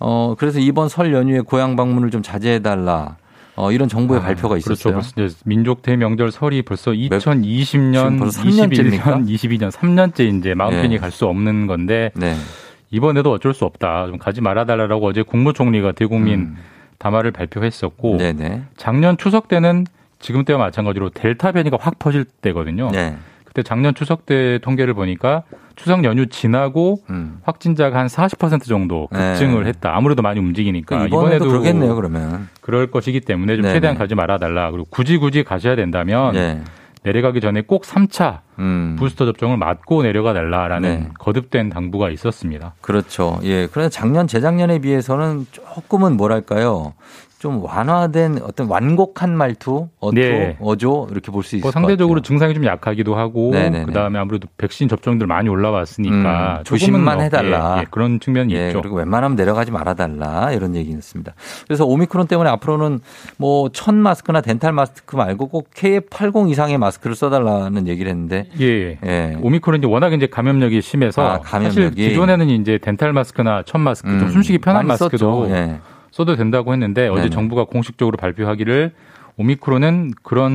[0.00, 3.16] 어, 그래서 이번 설 연휴에 고향 방문을 좀 자제해 달라.
[3.56, 4.94] 어, 이런 정부의 발표가 있었어요.
[4.94, 5.14] 그렇죠.
[5.16, 9.26] 벌써 민족 대명절 설이 벌써 지금 2020년, 벌써 21년, 3년째입니까?
[9.26, 10.98] 22년 3년째 이제 마음 편히 네.
[10.98, 12.34] 갈수 없는 건데 네.
[12.90, 14.06] 이번에도 어쩔 수 없다.
[14.06, 16.54] 좀 가지 말아달라고 어제 국무총리가 대국민
[16.98, 18.18] 담화를 발표했었고 음.
[18.18, 18.62] 네네.
[18.76, 19.86] 작년 추석 때는
[20.18, 22.90] 지금 때와 마찬가지로 델타 변이가 확 퍼질 때거든요.
[22.90, 23.16] 네.
[23.44, 25.44] 그때 작년 추석 때 통계를 보니까
[25.76, 27.38] 추석 연휴 지나고 음.
[27.44, 29.32] 확진자가 한 40% 정도 네.
[29.32, 29.94] 급증을 했다.
[29.94, 32.48] 아무래도 많이 움직이니까 그 이번에도 그러겠네요, 그러면.
[32.60, 33.74] 그럴 것이기 때문에 좀 네네.
[33.74, 34.70] 최대한 가지 말아달라.
[34.70, 36.62] 그리고 굳이 굳이 가셔야 된다면 네.
[37.02, 38.96] 내려가기 전에 꼭 3차 음.
[38.98, 41.08] 부스터 접종을 맞고 내려가 달라라는 네.
[41.20, 42.74] 거듭된 당부가 있었습니다.
[42.80, 43.38] 그렇죠.
[43.44, 43.68] 예.
[43.68, 46.94] 그런데 작년, 재작년에 비해서는 조금은 뭐랄까요.
[47.38, 50.56] 좀 완화된 어떤 완곡한 말투, 어투, 네.
[50.60, 52.22] 어조 이렇게 볼 수 있을 것 상대적으로.
[52.22, 53.84] 증상이 좀 약하기도 하고 네네네.
[53.84, 57.74] 그다음에 아무래도 백신 접종들 많이 올라왔으니까 음, 조심만 해달라.
[57.76, 58.80] 예, 예, 그런 측면이 예, 있죠.
[58.80, 61.34] 그리고 웬만하면 내려가지 말아달라 이런 얘기였습니다.
[61.66, 63.00] 그래서 오미크론 때문에 앞으로는
[63.36, 68.98] 뭐 천 마스크나 덴탈 마스크 말고 꼭 KF80 이상의 마스크를 써달라는 얘기를 했는데 예.
[69.04, 69.36] 예.
[69.42, 71.74] 오미크론이 워낙 이제 감염력이 심해서 아, 감염력이.
[71.74, 75.54] 사실 기존에는 이제 덴탈 마스크나 천 마스크 좀 음, 숨쉬기 편한 마스크도 썼죠.
[76.16, 76.26] 예.
[76.26, 77.30] 써도 된다고 했는데 어제 네네.
[77.30, 78.92] 정부가 공식적으로 발표하기를
[79.36, 80.52] 오미크론은 그런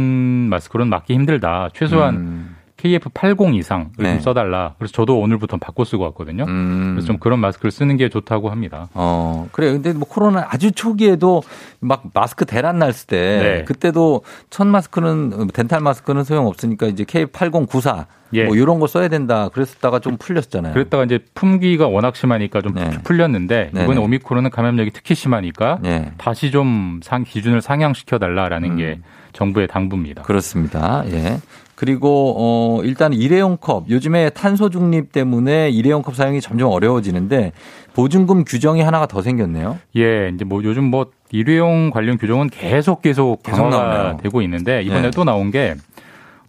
[0.50, 1.70] 마스크로는 맞기 힘들다.
[1.74, 2.56] 최소한 음.
[2.82, 4.14] KF80 이상을 네.
[4.14, 4.74] 좀 써달라.
[4.78, 6.46] 그래서 저도 오늘부터 바꿔 쓰고 왔거든요.
[6.48, 6.92] 음.
[6.94, 8.90] 그래서 좀 그런 마스크를 쓰는 게 좋다고 합니다.
[8.94, 9.72] 어, 그래.
[9.72, 11.44] 근데 뭐 코로나 아주 초기에도
[11.80, 13.64] 막 마스크 대란 났을 때 네.
[13.66, 18.46] 그때도 천 마스크는 덴탈 마스크는 소용 없으니까 이제 K8094 예.
[18.46, 19.50] 뭐 이런 거 써야 된다.
[19.50, 20.74] 그랬었다가 좀 풀렸잖아요.
[20.74, 22.90] 그랬다가 이제 품귀가 워낙 심하니까 좀 네.
[23.04, 23.84] 풀렸는데 네네.
[23.84, 26.12] 이번에 오미크론은 감염력이 특히 심하니까 네.
[26.18, 29.04] 다시 좀 상, 기준을 상향시켜 달라라는 게 음.
[29.34, 30.24] 정부의 당부입니다.
[30.24, 31.04] 그렇습니다.
[31.12, 31.40] 예.
[31.76, 37.54] 그리고 어 일단 일회용 컵 요즘에 탄소 중립 때문에 일회용 컵 사용이 점점 어려워지는데
[37.96, 39.80] 보증금 규정이 하나가 더 생겼네요.
[39.98, 44.18] 예, 이제 뭐 요즘 뭐 일회용 관련 규정은 계속 계속 계속 강화가 나오네요.
[44.22, 45.12] 되고 있는데 이번에 네.
[45.12, 45.76] 또 나온 게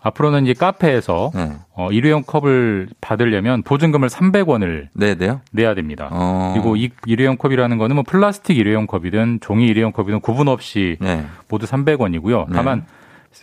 [0.02, 1.52] 앞으로는 이제 카페에서 네.
[1.74, 5.14] 어, 일회용 컵을 받으려면 보증금을 300원을 네.
[5.52, 6.08] 내야 됩니다.
[6.10, 6.52] 어.
[6.54, 11.24] 그리고 이 일회용 컵이라는 거는 뭐 플라스틱 일회용 컵이든 종이 일회용 컵이든 구분 없이 네.
[11.48, 12.46] 모두 300원이고요.
[12.48, 12.52] 네.
[12.52, 12.84] 다만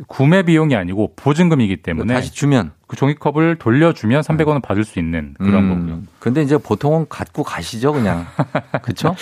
[0.08, 5.64] 구매 비용이 아니고 보증금이기 때문에 다시 주면 그 종이컵을 돌려주면 300원을 받을 수 있는 그런
[5.64, 6.02] 음, 거고요.
[6.20, 8.26] 근데 이제 보통은 갖고 가시죠, 그냥.
[8.84, 9.16] 그렇죠?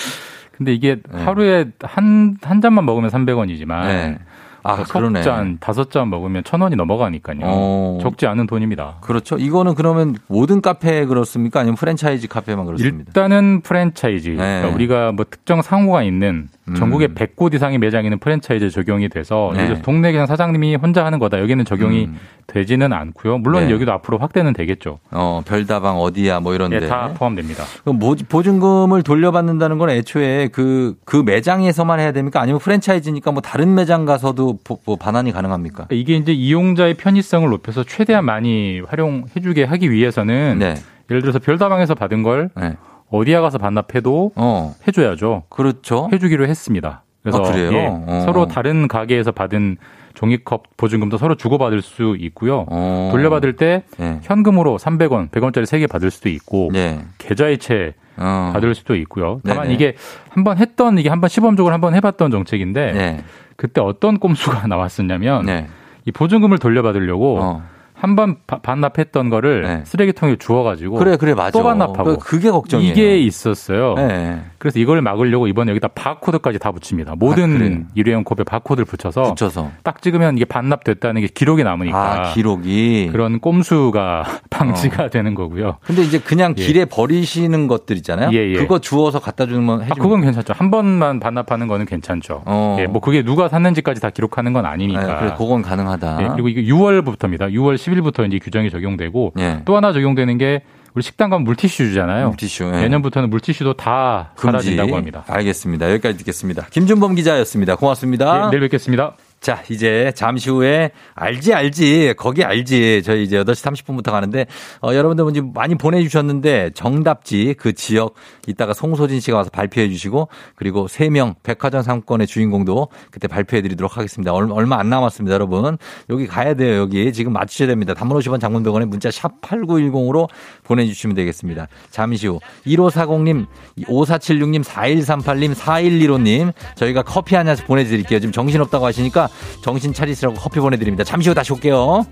[0.57, 1.23] 근데 이게 네.
[1.23, 4.19] 하루에 한, 한 잔만 먹으면 300원이지만 네.
[4.63, 5.21] 아, 석 그러네.
[5.21, 7.39] 잔, 다섯 잔 먹으면 천 원이 넘어가니까요.
[7.43, 7.97] 어.
[8.01, 8.95] 적지 않은 돈입니다.
[9.01, 9.37] 그렇죠.
[9.37, 11.59] 이거는 그러면 모든 카페에 그렇습니까?
[11.61, 13.03] 아니면 프랜차이즈 카페만 그렇습니다.
[13.07, 14.29] 일단은 프랜차이즈.
[14.29, 14.35] 네.
[14.35, 16.75] 그러니까 우리가 뭐 특정 상호가 있는 음.
[16.75, 19.81] 전국에 100곳 이상의 매장이 있는 프랜차이즈 적용이 돼서 네.
[19.81, 21.39] 동네 그냥 사장님이 혼자 하는 거다.
[21.39, 22.17] 여기는 적용이 음.
[22.47, 23.37] 되지는 않고요.
[23.39, 23.71] 물론 네.
[23.73, 24.99] 여기도 앞으로 확대는 되겠죠.
[25.11, 26.77] 어, 별다방 어디야 뭐 이런데.
[26.81, 27.63] 예, 다 포함됩니다.
[27.85, 32.39] 모- 보증금을 돌려받는다는 건 애초에 그, 그 매장에서만 해야 됩니까?
[32.41, 35.87] 아니면 프랜차이즈니까 뭐 다른 매장 가서도 보- 뭐 반환이 가능합니까?
[35.91, 40.75] 이게 이제 이용자의 편의성을 높여서 최대한 많이 활용해주게 하기 위해서는 네.
[41.09, 42.73] 예를 들어서 별다방에서 받은 걸 네.
[43.09, 45.43] 어디야 가서 반납해도 어, 해줘야죠.
[45.49, 46.09] 그렇죠.
[46.11, 47.03] 해주기로 했습니다.
[47.23, 47.57] 그래서 아?
[47.57, 48.23] 예, 어.
[48.25, 49.77] 서로 다른 가게에서 받은
[50.13, 52.65] 종이컵 보증금도 서로 주고받을 수 있고요.
[52.69, 53.09] 어.
[53.11, 54.19] 돌려받을 때 네.
[54.23, 56.99] 현금으로 300원, 100원짜리 3개 받을 수도 있고 네.
[57.17, 58.49] 계좌이체 어.
[58.53, 59.41] 받을 수도 있고요.
[59.45, 59.75] 다만 네네.
[59.75, 59.95] 이게
[60.29, 63.23] 한번 했던 이게 한번 시범적으로 한번 해봤던 정책인데 네.
[63.57, 65.67] 그때 어떤 꼼수가 나왔었냐면 네.
[66.05, 67.63] 이 보증금을 돌려받으려고 어.
[67.99, 69.81] 한 번 반납했던 거를 네.
[69.85, 71.51] 쓰레기통에 주워가지고 그래, 그래, 맞아.
[71.51, 72.91] 또 반납하고 그- 그게 걱정이에요.
[72.91, 73.95] 이게 있었어요.
[73.95, 74.41] 네.
[74.59, 77.13] 그래서 이걸 막으려고 이번에 여기다 바코드까지 다 붙입니다.
[77.13, 77.15] 아?
[77.17, 79.71] 모든 일회용 컵에 바코드를 붙여서 붙여서.
[79.83, 81.97] 딱 찍으면 이게 반납됐다는 게 기록이 남으니까
[82.29, 83.09] 아, 기록이.
[83.11, 85.77] 그런 꼼수가 방지가 되는 거고요.
[85.83, 86.65] 근데 이제 그냥 예.
[86.65, 88.29] 길에 버리시는 것들 있잖아요.
[88.33, 88.55] 예, 예.
[88.57, 90.53] 그거 주워서 갖다 주면 아, 해주면 그건 괜찮죠.
[90.55, 92.43] 한 번만 반납하는 거는 괜찮죠.
[92.45, 92.77] 어.
[92.79, 95.03] 예, 뭐 그게 누가 샀는지까지 다 기록하는 건 아니니까.
[95.05, 96.17] 네, 그래, 그건 가능하다.
[96.23, 97.51] 예, 그리고 이게 6월부터입니다.
[97.51, 99.61] 6월 10일부터 이제 규정이 적용되고 예.
[99.65, 100.61] 또 하나 적용되는 게
[100.93, 102.29] 우리 식당 가면 물티슈 주잖아요.
[102.29, 102.71] 물티슈.
[102.73, 102.81] 예.
[102.81, 104.51] 내년부터는 물티슈도 다 금지.
[104.51, 105.23] 사라진다고 합니다.
[105.27, 105.91] 알겠습니다.
[105.91, 106.65] 여기까지 듣겠습니다.
[106.71, 107.75] 김준범 기자였습니다.
[107.75, 108.45] 고맙습니다.
[108.45, 109.15] 예, 내일 뵙겠습니다.
[109.39, 114.45] 자, 이제 잠시 후에 알지 알지 거기 알지 저희 이제 8시 30분부터 가는데
[114.81, 118.15] 어, 여러분들 먼저 많이 보내주셨는데 정답지 그 지역
[118.47, 124.33] 이따가 송소진 씨가 와서 발표해 주시고 그리고 3명 백화점 상권의 주인공도 그때 발표해 드리도록 하겠습니다.
[124.33, 125.77] 얼- 얼마 안 남았습니다 여러분
[126.09, 127.93] 여기 가야 돼요 여기 지금 맞추셔야 됩니다.
[127.93, 130.27] 단문 50원 장문병원에 문자 샵 8910으로
[130.63, 131.67] 보내주시면 되겠습니다.
[131.91, 133.45] 잠시 후 1540님
[133.85, 138.19] 5476님 4138님 4115님 저희가 커피 한 잔씩 보내드릴게요.
[138.19, 139.29] 지금 정신없다고 하시니까
[139.61, 141.03] 정신 차리시라고 커피 보내드립니다.
[141.03, 142.05] 잠시 후 다시 올게요.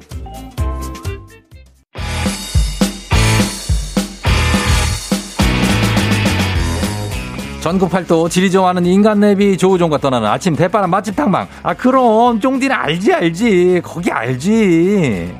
[7.65, 11.47] 전국 팔도 지리 좋아하는 인간 내비 조우종과 떠나는 아침 대파람 맛집 탐방.
[11.63, 15.33] 아 그럼 쫑디는 알지 알지 거기 알지.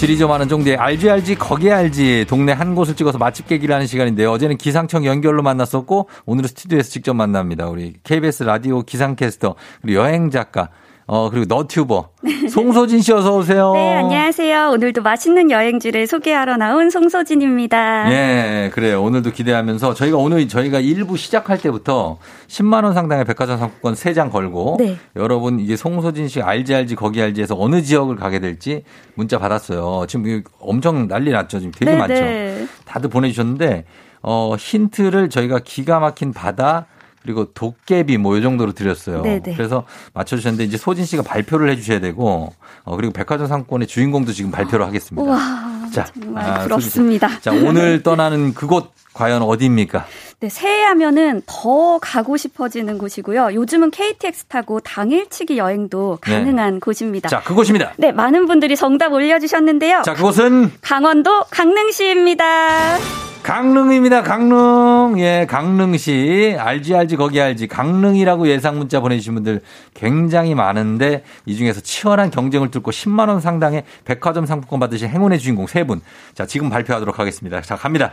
[0.00, 3.86] 지리 좀 아는 종디의 알지 알지 거기 알지 동네 한 곳을 찍어서 맛집 깨기를 하는
[3.86, 4.30] 시간인데요.
[4.32, 7.68] 어제는 기상청 연결로 만났었고 오늘은 스튜디오에서 직접 만납니다.
[7.68, 10.70] 우리 KBS 라디오 기상캐스터 그리고 여행 작가
[11.12, 12.10] 어 그리고 너튜버
[12.48, 13.72] 송소진 씨 어서 오세요.
[13.72, 14.70] 네, 안녕하세요.
[14.70, 18.12] 오늘도 맛있는 여행지를 소개하러 나온 송소진입니다.
[18.12, 19.02] 예, 그래요.
[19.02, 24.76] 오늘도 기대하면서 저희가 오늘 저희가 일부 시작할 때부터 10만 원 상당의 백화점 상품권 3장 걸고
[24.78, 24.98] 네.
[25.16, 28.84] 여러분 이게 송소진 씨 알지 알지 거기 알지에서 어느 지역을 가게 될지
[29.16, 30.06] 문자 받았어요.
[30.06, 31.58] 지금 엄청 난리 났죠.
[31.58, 32.14] 지금 되게 네, 많죠.
[32.14, 32.68] 네.
[32.84, 33.84] 다들 보내 주셨는데
[34.22, 36.86] 어 힌트를 저희가 기가 막힌 바다
[37.22, 39.22] 그리고 도깨비 뭐이 정도로 드렸어요.
[39.22, 39.54] 네네.
[39.54, 42.52] 그래서 맞춰주셨는데 이제 소진 씨가 발표를 해주셔야 되고
[42.84, 45.22] 어 그리고 백화점 상권의 주인공도 지금 발표를 하겠습니다.
[45.22, 47.40] 우와, 자, 정말 아, 부럽습니다.
[47.40, 50.06] 자 오늘 떠나는 그곳 과연 어디입니까?
[50.40, 53.50] 네, 새해하면은 더 가고 싶어지는 곳이고요.
[53.52, 56.32] 요즘은 KTX 타고 당일치기 여행도 네.
[56.32, 57.28] 가능한 곳입니다.
[57.28, 57.92] 자 그곳입니다.
[57.98, 60.02] 네, 많은 분들이 정답 올려주셨는데요.
[60.04, 63.29] 자 그곳은 강원도 강릉시입니다.
[63.42, 64.22] 강릉입니다.
[64.22, 65.18] 강릉.
[65.18, 66.56] 예, 강릉시.
[66.58, 67.68] 알지, 알지, 거기 알지.
[67.68, 69.62] 강릉이라고 예상 문자 보내주신 분들
[69.94, 75.84] 굉장히 많은데 이 중에서 치열한 경쟁을 뚫고 10만원 상당의 백화점 상품권 받으신 행운의 주인공 세
[75.84, 76.00] 분.
[76.34, 77.60] 자, 지금 발표하도록 하겠습니다.
[77.62, 78.12] 자, 갑니다.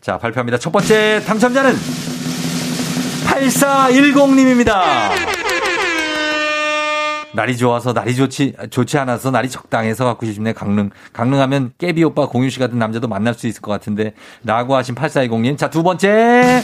[0.00, 0.58] 자, 발표합니다.
[0.58, 1.74] 첫 번째 당첨자는
[3.26, 5.53] 8410님입니다.
[7.34, 12.48] 날이 좋아서 날이 좋지 좋지 않아서 날이 적당해서 갖고 싶네 강릉 강릉하면 깨비 오빠 공유
[12.48, 16.62] 씨 같은 남자도 만날 수 있을 것 같은데라고 하신 8420님 자 두 번째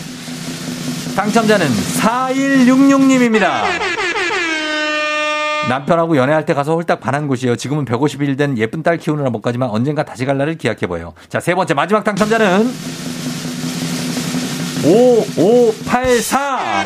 [1.16, 3.62] 당첨자는 4166님입니다.
[5.68, 7.56] 남편하고 연애할 때 가서 홀딱 반한 곳이에요.
[7.56, 11.12] 지금은 150일 된 예쁜 딸 키우느라 못 가지만 언젠가 다시 갈 날을 기약해봐요.
[11.28, 12.72] 자, 세 번째 마지막 당첨자는
[14.84, 16.84] 5584.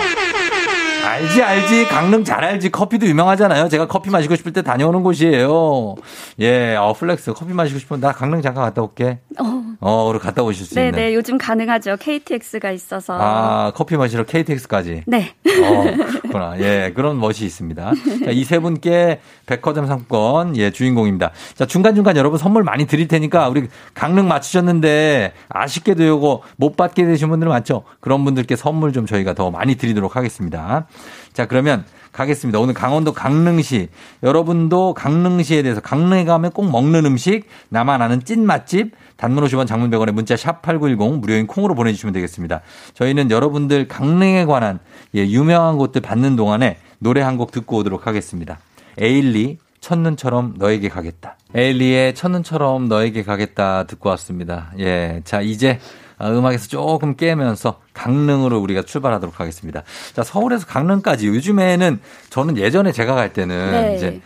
[1.14, 1.86] 알지, 알지.
[1.86, 2.70] 강릉 잘 알지.
[2.70, 3.68] 커피도 유명하잖아요.
[3.68, 5.94] 제가 커피 마시고 싶을 때 다녀오는 곳이에요.
[6.40, 7.34] 예, 어, flex.
[7.34, 9.20] 커피 마시고 싶으면 나 강릉 잠깐 갔다 올게.
[9.38, 10.96] 어, 어, 그리고 갔다 오실 수 네, 있네.
[10.98, 11.98] 네, 요즘 가능하죠.
[12.00, 13.16] KTX가 있어서.
[13.20, 15.04] 아, 커피 마시러 KTX까지.
[15.06, 15.34] 네.
[15.46, 15.82] 어,
[16.22, 16.58] 그렇구나.
[16.58, 17.92] 예, 그런 멋이 있습니다.
[18.24, 21.30] 자, 이세 분께 백화점 상품권, 예, 주인공입니다.
[21.54, 27.04] 자, 중간 중간 여러분 선물 많이 드릴 테니까 우리 강릉 맞추셨는데 아쉽게도 요거 못 받게
[27.04, 27.84] 되신 분들 많죠?
[28.00, 30.86] 그런 분들께 선물 좀 저희가 더 많이 드리도록 하겠습니다.
[31.32, 32.60] 자, 그러면 가겠습니다.
[32.60, 33.88] 오늘 강원도 강릉시.
[34.22, 39.90] 여러분도 강릉시에 대해서 강릉에 가면 꼭 먹는 음식, 나만 아는 찐 맛집, 단문 50원 장문
[39.90, 42.60] 100원에 문자 샵 8910 무료인 콩으로 보내주시면 되겠습니다.
[42.94, 44.78] 저희는 여러분들 강릉에 관한
[45.16, 48.60] 예, 유명한 곳들 받는 동안에 노래 한 곡 듣고 오도록 하겠습니다.
[48.98, 51.36] 에일리 첫눈처럼 너에게 가겠다.
[51.54, 54.72] 에일리의 첫눈처럼 너에게 가겠다 듣고 왔습니다.
[54.78, 55.20] 예.
[55.24, 59.82] 자, 이제 아, 음악에서 조금 깨면서 강릉으로 우리가 출발하도록 하겠습니다.
[60.14, 62.00] 자, 서울에서 강릉까지 요즘에는
[62.30, 63.96] 저는 예전에 제가 갈 때는 네.
[63.96, 64.20] 이제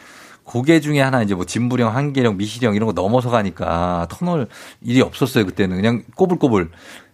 [0.45, 4.49] 고개 중에 하나 이제 뭐 진부령, 한계령, 미시령 이런 거 넘어서 가니까 터널
[4.80, 5.45] 일이 없었어요.
[5.45, 6.70] 그때는 그냥 꼬불꼬불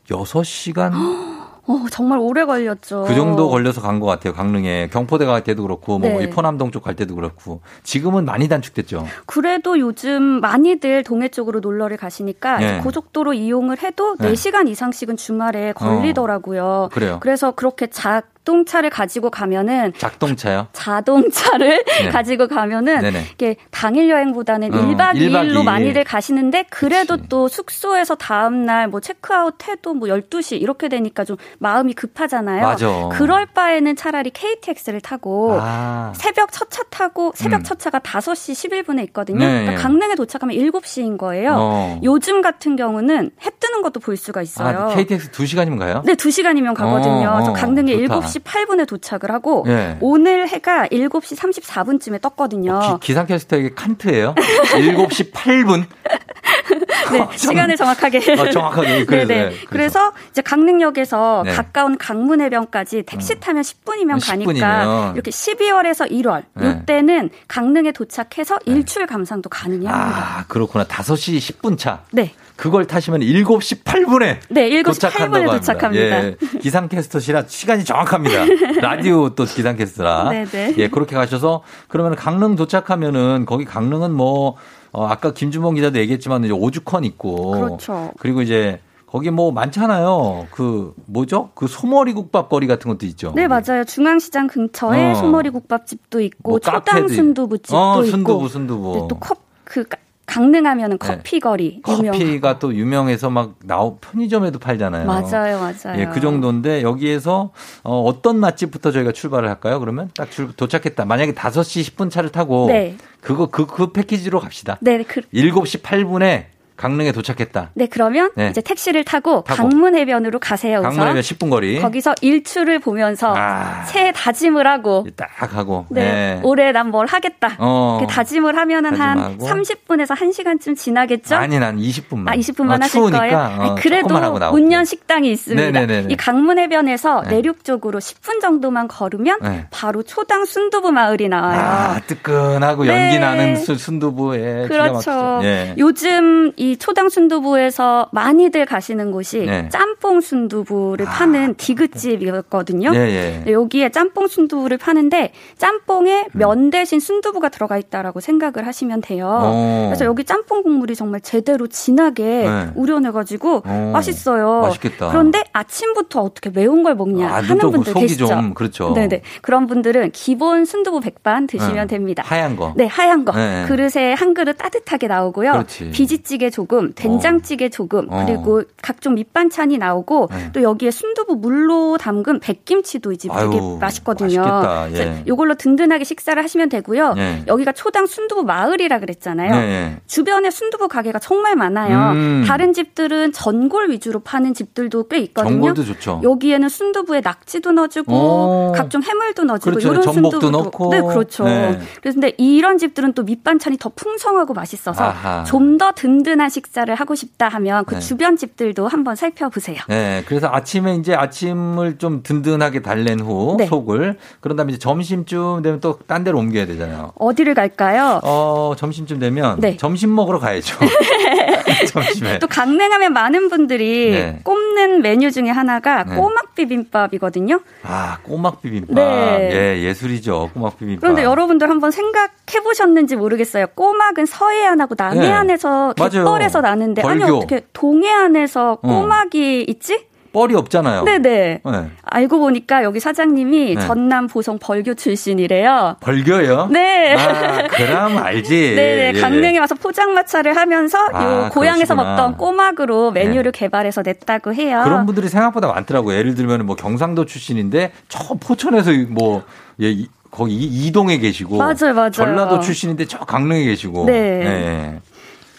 [0.09, 0.93] 6시간
[1.67, 3.05] 어, 정말 오래 걸렸죠.
[3.07, 4.33] 그 정도 걸려서 간 것 같아요.
[4.35, 6.25] 강릉에 경포대 갈 때도 그렇고 뭐 네.
[6.25, 9.07] 이 포남동 쪽 갈 때도 그렇고 지금은 많이 단축됐죠.
[9.27, 12.81] 그래도 요즘 많이들 동해 쪽으로 놀러를 가시니까 네.
[12.81, 14.33] 고속도로 이용을 해도 네.
[14.33, 16.91] 4시간 이상씩은 주말에 걸리더라고요.
[16.93, 17.19] 그래요.
[17.21, 20.68] 그래서 그렇게 작 동차를 가지고 가면은 작동차요?
[20.72, 22.09] 자동차를 네.
[22.11, 23.24] 가지고 가면은 네네.
[23.34, 25.64] 이게 당일 여행보다는 어, 1박 1박 2일로 2일.
[25.64, 31.36] 많이들 가시는데 그래도 또 숙소에서 다음 날 뭐 체크아웃 해도 뭐 12시 이렇게 되니까 좀
[31.59, 32.62] 마음이 급하잖아요.
[32.66, 33.09] 맞아.
[33.12, 36.12] 그럴 바에는 차라리 KTX를 타고 아.
[36.14, 37.62] 새벽 첫 차 타고 새벽 음.
[37.64, 38.53] 첫 차가 5시
[38.84, 39.38] 11분에 있거든요.
[39.38, 39.61] 네.
[39.62, 41.55] 그러니까 강릉에 도착하면 7시인 거예요.
[41.57, 42.01] 어.
[42.03, 44.78] 요즘 같은 경우는 해 뜨는 것도 볼 수가 있어요.
[44.90, 46.03] 아, KTX 2시간이면 가요?
[46.05, 47.28] 네, 2시간이면 가거든요.
[47.28, 48.20] 어, 어, 강릉에 좋다.
[48.20, 49.97] 7시 8분에 도착을 하고 예.
[50.01, 52.99] 오늘 해가 7시 34분쯤에 떴거든요.
[53.01, 54.35] 기, 상캐스터에게 칸트예요?
[54.35, 55.85] 7시 8분?
[57.12, 58.18] 네, 시간을 정확하게.
[58.39, 59.05] 아, 정확하게.
[59.05, 59.49] 그래서, 네네.
[59.51, 61.53] 네, 그래서 이제 강릉역에서 네.
[61.53, 65.14] 가까운 강문해변까지 택시 타면 10분이면 10분 가니까 이면.
[65.14, 66.70] 이렇게 12월에서 1월 네.
[66.82, 70.39] 이때는 강릉에 도착해서 일출 감상도 가능합니다.
[70.39, 70.85] 아, 그렇구나.
[70.85, 72.03] 5시 10분 차.
[72.12, 72.32] 네.
[72.57, 75.57] 그걸 타시면 7시 8분에 네, 7시 도착한다고 8분에 합니다.
[75.57, 76.24] 도착합니다.
[76.24, 78.44] 예, 기상캐스터시라 시간이 정확합니다.
[78.80, 80.30] 라디오 또 기상캐스터라.
[80.30, 80.74] 네네.
[80.78, 84.57] 예, 그렇게 가셔서 그러면 강릉 도착하면은 거기 강릉은 뭐
[84.92, 88.12] 어, 아까 김준범 기자도 얘기했지만 이제 오죽헌 있고 그렇죠.
[88.20, 90.46] 그리고 이제 거기 뭐 많잖아요.
[90.52, 91.50] 그 뭐죠?
[91.55, 93.32] 그 소머리 국밥 거리 같은 것도 있죠.
[93.34, 93.84] 네, 맞아요.
[93.86, 95.14] 중앙시장 근처에 어.
[95.16, 98.92] 소머리 국밥집도 있고 뭐 초당 카페도 순두부집도 어, 있고 순두부, 순두부.
[98.94, 102.12] 네, 또 컵, 그 까- 강릉하면은 커피 거리 유명.
[102.12, 102.18] 네.
[102.18, 105.07] 커피가 또 유명해서 막 나오 편의점에도 팔잖아요.
[105.07, 106.01] 맞아요, 맞아요.
[106.01, 107.53] 예, 그 정도인데 여기에서
[107.83, 109.81] 어, 어떤 맛집부터 저희가 출발을 할까요?
[109.81, 111.05] 그러면 딱 출, 도착했다.
[111.05, 112.97] 만약에 5시 10분 차를 타고 네.
[113.20, 114.79] 그거 그, 그 패키지로 갑시다.
[114.81, 117.70] 네, 그, 7시 8분에 강릉에 도착했다.
[117.75, 118.49] 네, 그러면 네.
[118.49, 119.68] 이제 택시를 타고, 타고.
[119.68, 120.81] 강문해변으로 가세요.
[120.81, 120.91] 우선.
[120.97, 121.81] 강릉에면 10분 거리.
[121.81, 123.85] 거기서 일출을 보면서 아.
[123.85, 125.87] 새해 다짐을 하고 딱 하고.
[125.91, 126.41] 네, 네.
[126.43, 127.57] 올해 난 뭘 하겠다.
[127.59, 128.05] 어.
[128.09, 129.62] 다짐을 하면은 한 다짐하고.
[129.62, 131.35] 30분에서 1시간쯤 지나겠죠?
[131.37, 132.29] 아니 난 20분만.
[132.29, 133.59] 아, 20분만 하실 추우니까, 거예요?
[133.61, 134.51] 어, 그래도.
[134.53, 135.70] 문연 식당이 있습니다.
[135.70, 136.09] 네네네네.
[136.12, 137.37] 이 강문해변에서 네.
[137.37, 139.66] 내륙 쪽으로 10분 정도만 걸으면 네.
[139.70, 141.61] 바로 초당 순두부 마을이 나와요.
[141.61, 143.05] 아, 뜨끈하고 네.
[143.05, 145.41] 연기 나는 수- 순두부에 그렇죠.
[145.43, 145.75] 예.
[145.79, 149.69] 요즘 이 초당 순두부에서 많이들 가시는 곳이 네.
[149.69, 152.93] 짬뽕 순두부를 파는 디귿집이었거든요.
[152.95, 153.43] 예, 예.
[153.45, 159.29] 네, 여기에 짬뽕 순두부를 파는데 짬뽕에 면 대신 순두부가 들어가 있다라고 생각을 하시면 돼요.
[159.29, 159.87] 어.
[159.89, 162.69] 그래서 여기 짬뽕 국물이 정말 제대로 진하게 네.
[162.75, 163.91] 우려내가지고 어.
[163.93, 164.62] 맛있어요.
[164.62, 165.11] 맛있겠다.
[165.11, 168.27] 그런데 아침부터 어떻게 매운 걸 먹냐 아, 하는 좀 분들 계시죠.
[168.27, 168.93] 좀 그렇죠.
[168.95, 169.23] 네네.
[169.43, 171.97] 그런 분들은 기본 순두부 백반 드시면 네.
[171.97, 172.23] 됩니다.
[172.27, 172.73] 하얀 거.
[172.77, 173.33] 네, 하얀 거.
[173.33, 173.65] 네.
[173.69, 175.53] 그릇에 한 그릇 따뜻하게 나오고요.
[175.53, 175.91] 그렇지.
[175.91, 178.24] 비지찌개 조금, 된장찌개 조금, 어.
[178.24, 180.50] 그리고 각종 밑반찬이 나오고 네.
[180.52, 184.40] 또 여기에 순두부 물로 담근 백김치도 이 집 되게 맛있거든요.
[184.40, 184.92] 맛있겠다.
[184.92, 185.22] 예.
[185.26, 187.14] 이걸로 든든하게 식사를 하시면 되고요.
[187.16, 187.42] 예.
[187.48, 189.50] 여기가 초당 순두부 마을이라 그랬잖아요.
[189.50, 189.96] 네, 네.
[190.07, 192.12] 주변에 순두부 가게가 정말 많아요.
[192.12, 192.44] 음.
[192.46, 195.52] 다른 집들은 전골 위주로 파는 집들도 꽤 있거든요.
[195.55, 196.20] 전골도 좋죠.
[196.22, 198.72] 여기에는 순두부에 낙지도 넣어주고 오.
[198.76, 199.90] 각종 해물도 넣어주고 그렇죠.
[199.90, 200.90] 이런 순두부도 넣고.
[200.90, 201.44] 네 그렇죠.
[201.44, 201.80] 네.
[202.00, 205.12] 그런데 이런 집들은 또 밑반찬이 더 풍성하고 맛있어서.
[205.46, 208.01] 좀 더 든든한 식사를 하고 싶다 하면 그 네.
[208.01, 209.78] 주변 집들도 한번 살펴보세요.
[209.88, 213.66] 네, 그래서 아침에 이제 아침을 좀 든든하게 달랜 후 네.
[213.66, 217.12] 속을 그런 다음에 이제 점심쯤 되면 또 딴 데로 옮겨야 되잖아요.
[217.16, 218.20] 어디를 갈까요?
[218.24, 219.76] 어, 점심쯤 되면 네.
[219.76, 220.76] 점심 먹으러 가야죠.
[221.89, 222.39] 점심에.
[222.39, 224.41] 또 강릉하면 많은 분들이 네.
[224.45, 226.16] 꼽는 메뉴 중에 하나가 네.
[226.16, 227.61] 꼬막 비빔밥이거든요.
[227.83, 228.95] 아, 꼬막 비빔밥.
[228.95, 229.51] 네.
[229.53, 230.51] 예, 예술이죠.
[230.55, 231.01] 꼬막 비빔밥.
[231.01, 233.66] 그런데 여러분들 한번 생각해 보셨는지 모르겠어요.
[233.75, 236.09] 꼬막은 서해안하고 남해안에서 네.
[236.09, 237.22] 갯벌에서 나는데 아니.
[237.25, 238.89] 어떻게 동해안에서 어.
[238.89, 240.07] 꼬막이 있지?
[240.35, 241.05] 뻘이 없잖아요.
[241.05, 241.61] 네네.
[241.64, 241.91] 네.
[242.05, 243.80] 알고 보니까 여기 사장님이 네.
[243.80, 245.97] 전남 보성 벌교 출신이래요.
[246.01, 246.66] 벌교요?
[246.72, 247.14] 네.
[247.14, 248.51] 아, 그럼 알지.
[248.74, 249.12] 네네.
[249.16, 252.16] 예, 강릉에 와서 포장마차를 하면서 아, 요 고향에서 그러시구나.
[252.16, 254.80] 먹던 꼬막으로 메뉴를 개발해서 냈다고 해요.
[254.85, 256.16] 그런 분들이 생각보다 많더라고요.
[256.18, 259.45] 예를 들면 뭐 경상도 출신인데 저 포천에서 뭐
[259.80, 262.11] 예, 이- 거기 이- 이동에 계시고 맞아요, 맞아요.
[262.11, 264.12] 전라도 출신인데 저 강릉에 계시고 네.
[264.45, 265.01] 예.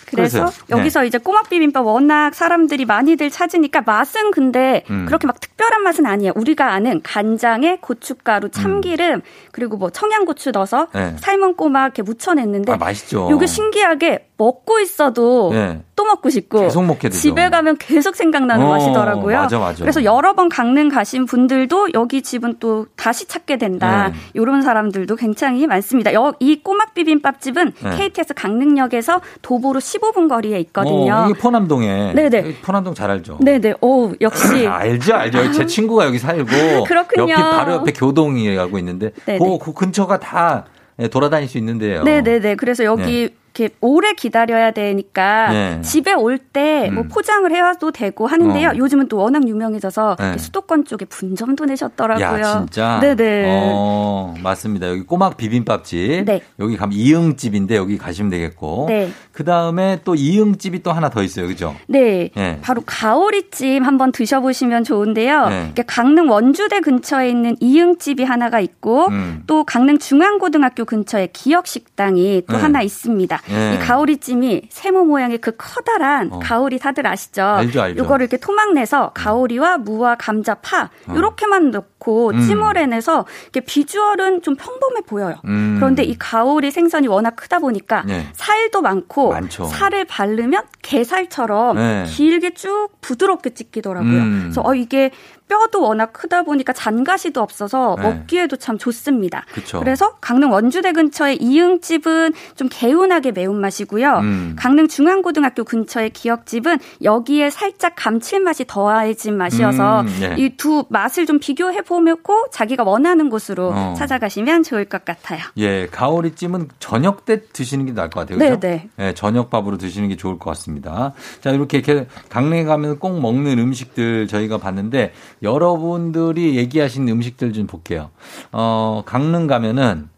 [0.06, 0.78] 그래서 그래서요.
[0.78, 1.08] 여기서 네.
[1.08, 5.06] 이제 꼬막 비빔밥 워낙 사람들이 많이들 찾으니까 맛은 근데 음.
[5.06, 6.34] 그렇게 막 특별한 맛은 아니에요.
[6.36, 11.00] 우리가 아는 간장에 고춧가루, 참기름 그리고 뭐 청양고추 넣어서 음.
[11.00, 11.16] 네.
[11.20, 13.30] 삶은 꼬막 이렇게 무쳐냈는데 아, 맛있죠.
[13.32, 15.82] 요게 신기하게 먹고 있어도 네.
[15.96, 17.22] 또 먹고 싶고 계속 먹게 되죠.
[17.22, 19.38] 집에 가면 계속 생각나는 어, 맛이더라고요.
[19.38, 19.80] 맞아, 맞아.
[19.82, 24.10] 그래서 여러 번 강릉 가신 분들도 여기 집은 또 다시 찾게 된다.
[24.10, 24.14] 네.
[24.34, 26.14] 이런 사람들도 굉장히 많습니다.
[26.14, 27.96] 여- 이 꼬막 비빔밥 집은 네.
[27.98, 31.14] KTX 강릉역에서 도보로 15분 거리에 있거든요.
[31.14, 32.56] 어, 이게 포남동에 네네.
[32.62, 33.38] 포남동 잘 알죠.
[33.42, 33.76] 네네.
[33.80, 35.52] 오 역시 알죠, 알죠.
[35.54, 37.32] 제 친구가 여기 살고 그렇군요.
[37.32, 39.40] 옆에 바로 옆에 교동이라고 있는데 네네.
[39.40, 40.66] 그, 그 근처가 다
[41.00, 42.04] 예, 돌아다닐 수 있는데요.
[42.04, 42.56] 네네네.
[42.56, 45.82] 그래서 여기 이렇게 오래 기다려야 되니까 네.
[45.82, 47.08] 집에 올 때뭐 음.
[47.08, 48.70] 포장을 해와도 되고 하는데요.
[48.70, 48.76] 어.
[48.76, 50.38] 요즘은 또 워낙 유명해져서 네.
[50.38, 52.42] 수도권 쪽에 분점도 내셨더라고요.
[52.42, 53.00] 야, 진짜?
[53.00, 53.46] 네네.
[53.50, 54.90] 어, 맞습니다.
[54.90, 56.26] 여기 꼬막 비빔밥집.
[56.26, 56.42] 네.
[56.60, 58.88] 여기 가면 이응집인데 여기 가시면 되겠고.
[58.90, 59.10] 네.
[59.32, 61.48] 그 다음에 또 이응집이 또 하나 더 있어요.
[61.48, 61.76] 그죠?
[61.88, 62.30] 네.
[62.36, 62.60] 네.
[62.62, 65.50] 바로 가오리찜 한번 드셔보시면 좋은데요.
[65.50, 65.74] 네.
[65.88, 69.44] 강릉 원주대 근처에 있는 이응집이 하나가 있고 음.
[69.48, 72.62] 또 강릉 중앙고등학교 근처에 기억식당이 또 네.
[72.62, 73.42] 하나 있습니다.
[73.50, 73.76] 네.
[73.76, 76.40] 이 가오리찜이 세모 모양의 그 커다란 어.
[76.40, 77.44] 가오리 다들 아시죠?
[77.44, 78.04] 알죠, 알죠.
[78.04, 82.32] 요거를 이렇게 토막 내서 가오리와 무와 감자, 파 요렇게만 넣고 어.
[82.32, 82.40] 음.
[82.40, 85.36] 찜을 해내서 이렇게 비주얼은 좀 평범해 보여요.
[85.46, 85.76] 음.
[85.80, 88.28] 그런데 이 가오리 생선이 워낙 크다 보니까 네.
[88.34, 89.66] 살도 많고 많죠.
[89.66, 92.04] 살을 바르면 게살처럼 네.
[92.08, 94.12] 길게 쭉 부드럽게 찢기더라고요.
[94.12, 94.40] 음.
[94.44, 95.12] 그래서 어 이게
[95.48, 98.04] 뼈도 워낙 크다 보니까 잔가시도 없어서 네.
[98.04, 99.46] 먹기에도 참 좋습니다.
[99.54, 99.80] 그쵸.
[99.80, 104.18] 그래서 강릉 원주대 근처의 이응집은 좀 개운하게 매운맛이고요.
[104.20, 104.56] 음.
[104.58, 110.36] 강릉 중앙고등학교 근처의 기억집은 여기에 살짝 감칠맛이 더해진 맛이어서 음, 네.
[110.38, 113.94] 이두 맛을 좀 비교해 보고 자기가 원하는 곳으로 어.
[113.98, 115.40] 찾아가시면 좋을 것 같아요.
[115.58, 118.40] 예, 가오리찜은 저녁 때 드시는 게 나을 것 같아요.
[118.40, 118.60] 그죠?
[118.60, 118.90] 네네.
[119.00, 121.14] 예, 저녁밥으로 드시는 게 좋을 것 같습니다.
[121.42, 121.82] 자, 이렇게
[122.30, 125.14] 강릉에 가면 꼭 먹는 음식들 저희가 봤는데
[125.44, 128.10] 여러분들이 얘기하신 음식들 좀 볼게요.
[128.52, 130.10] 어, 강릉 가면은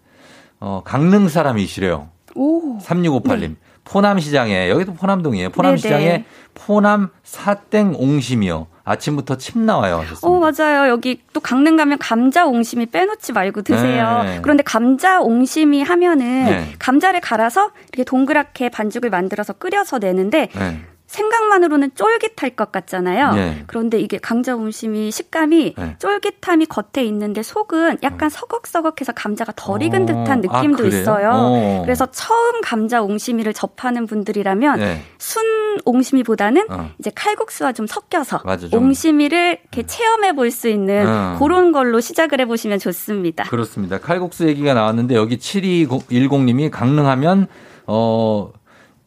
[0.60, 2.10] 어, 강릉 사람이시래요.
[2.36, 2.78] 오.
[2.80, 3.56] 3658님.
[3.84, 5.50] 포남시장에 여기도 포남동이에요.
[5.50, 6.26] 포남시장에 네네.
[6.54, 8.68] 포남 사땡 옹심이요.
[8.84, 9.98] 아침부터 침 나와요.
[10.00, 10.28] 하셨습니다.
[10.28, 10.90] 어, 맞아요.
[10.90, 14.24] 여기 또 강릉 가면 감자 옹심이 빼놓지 말고 드세요.
[14.24, 14.40] 네.
[14.42, 16.74] 그런데 감자 옹심이 하면은 네.
[16.80, 20.82] 감자를 갈아서 이렇게 동그랗게 반죽을 만들어서 끓여서 내는데 네.
[21.08, 23.34] 생각만으로는 쫄깃할 것 같잖아요.
[23.34, 23.64] 네.
[23.68, 25.96] 그런데 이게 강자 옹심이 식감이 네.
[26.00, 30.06] 쫄깃함이 겉에 있는데 속은 약간 서걱서걱해서 감자가 덜 익은 어.
[30.06, 31.02] 듯한 아, 느낌도 그래요?
[31.02, 31.32] 있어요.
[31.34, 31.82] 어.
[31.86, 35.02] 그래서 처음 감자 옹심이를 접하는 분들이라면 네.
[35.18, 35.44] 순
[35.86, 36.90] 옹심이보다는 어.
[37.00, 38.84] 이제 칼국수와 좀 섞여서 맞아, 좀.
[38.84, 41.36] 옹심이를 이렇게 체험해 볼 수 있는 어.
[41.40, 43.44] 그런 걸로 시작을 해보시면 좋습니다.
[43.46, 44.00] 그렇습니다.
[44.00, 47.48] 칼국수 얘기가 나왔는데 여기 7210님이 강릉하면
[47.86, 48.52] 어,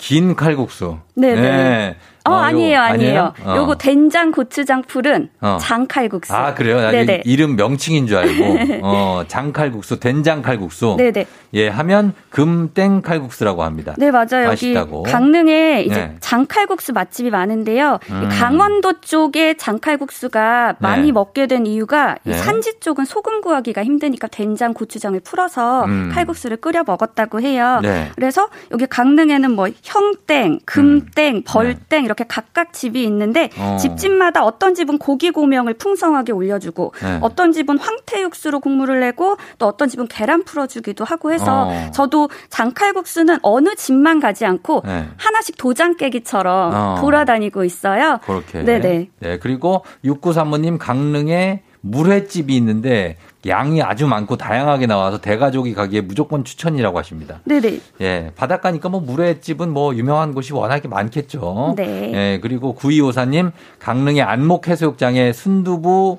[0.00, 0.98] 긴 칼국수.
[1.14, 1.94] 네네.
[2.28, 3.32] 어, 요- 아니에요, 아니에요.
[3.44, 3.54] 어.
[3.56, 5.58] 요거 된장 고추장 풀은 어.
[5.60, 6.34] 장칼국수.
[6.34, 6.80] 아, 그래요?
[6.80, 7.22] 나 네네.
[7.24, 8.80] 이름 명칭인 줄 알고.
[8.82, 10.96] 어, 장칼국수, 된장 칼국수.
[10.98, 11.26] 네네.
[11.54, 13.94] 예, 하면 금땡 칼국수라고 합니다.
[13.98, 14.44] 네, 맞아요.
[14.44, 15.02] 여기 맛있다고.
[15.04, 16.16] 강릉에 이제 네.
[16.20, 17.98] 장칼국수 맛집이 많은데요.
[18.08, 18.28] 이 음.
[18.30, 21.12] 강원도 쪽에 장칼국수가 많이 네.
[21.12, 22.36] 먹게 된 이유가 이 네.
[22.36, 26.10] 산지 쪽은 소금 구하기가 힘드니까 된장, 고추장을 풀어서 음.
[26.14, 27.80] 칼국수를 끓여 먹었다고 해요.
[27.82, 28.10] 네.
[28.14, 33.50] 그래서 여기 강릉에는 뭐 형땡, 금땡, 벌땡 이렇게 각각 집이 있는데.
[33.56, 33.76] 어.
[33.78, 37.18] 집집마다 어떤 집은 고기 고명을 풍성하게 올려주고 네.
[37.22, 41.90] 어떤 집은 황태 육수로 국물을 내고 또 어떤 집은 계란 풀어주기도 하고 해서 어.
[41.92, 45.08] 저도 장칼국수는 어느 집만 가지 않고 네.
[45.16, 47.00] 하나씩 도장 깨기처럼 어.
[47.00, 48.18] 돌아다니고 있어요.
[48.24, 48.62] 그렇게.
[48.62, 49.10] 네네.
[49.20, 53.16] 네, 그리고 6935님 강릉에 물회집이 있는데
[53.46, 57.40] 양이 아주 많고 다양하게 나와서 대가족이 가기에 무조건 추천이라고 하십니다.
[57.44, 57.80] 네네.
[58.02, 61.74] 예, 바닷가니까 뭐 물회집은 뭐 유명한 곳이 워낙에 많겠죠.
[61.76, 62.12] 네.
[62.12, 66.18] 예, 그리고 9254님 강릉의 안목 해수욕장에 순두부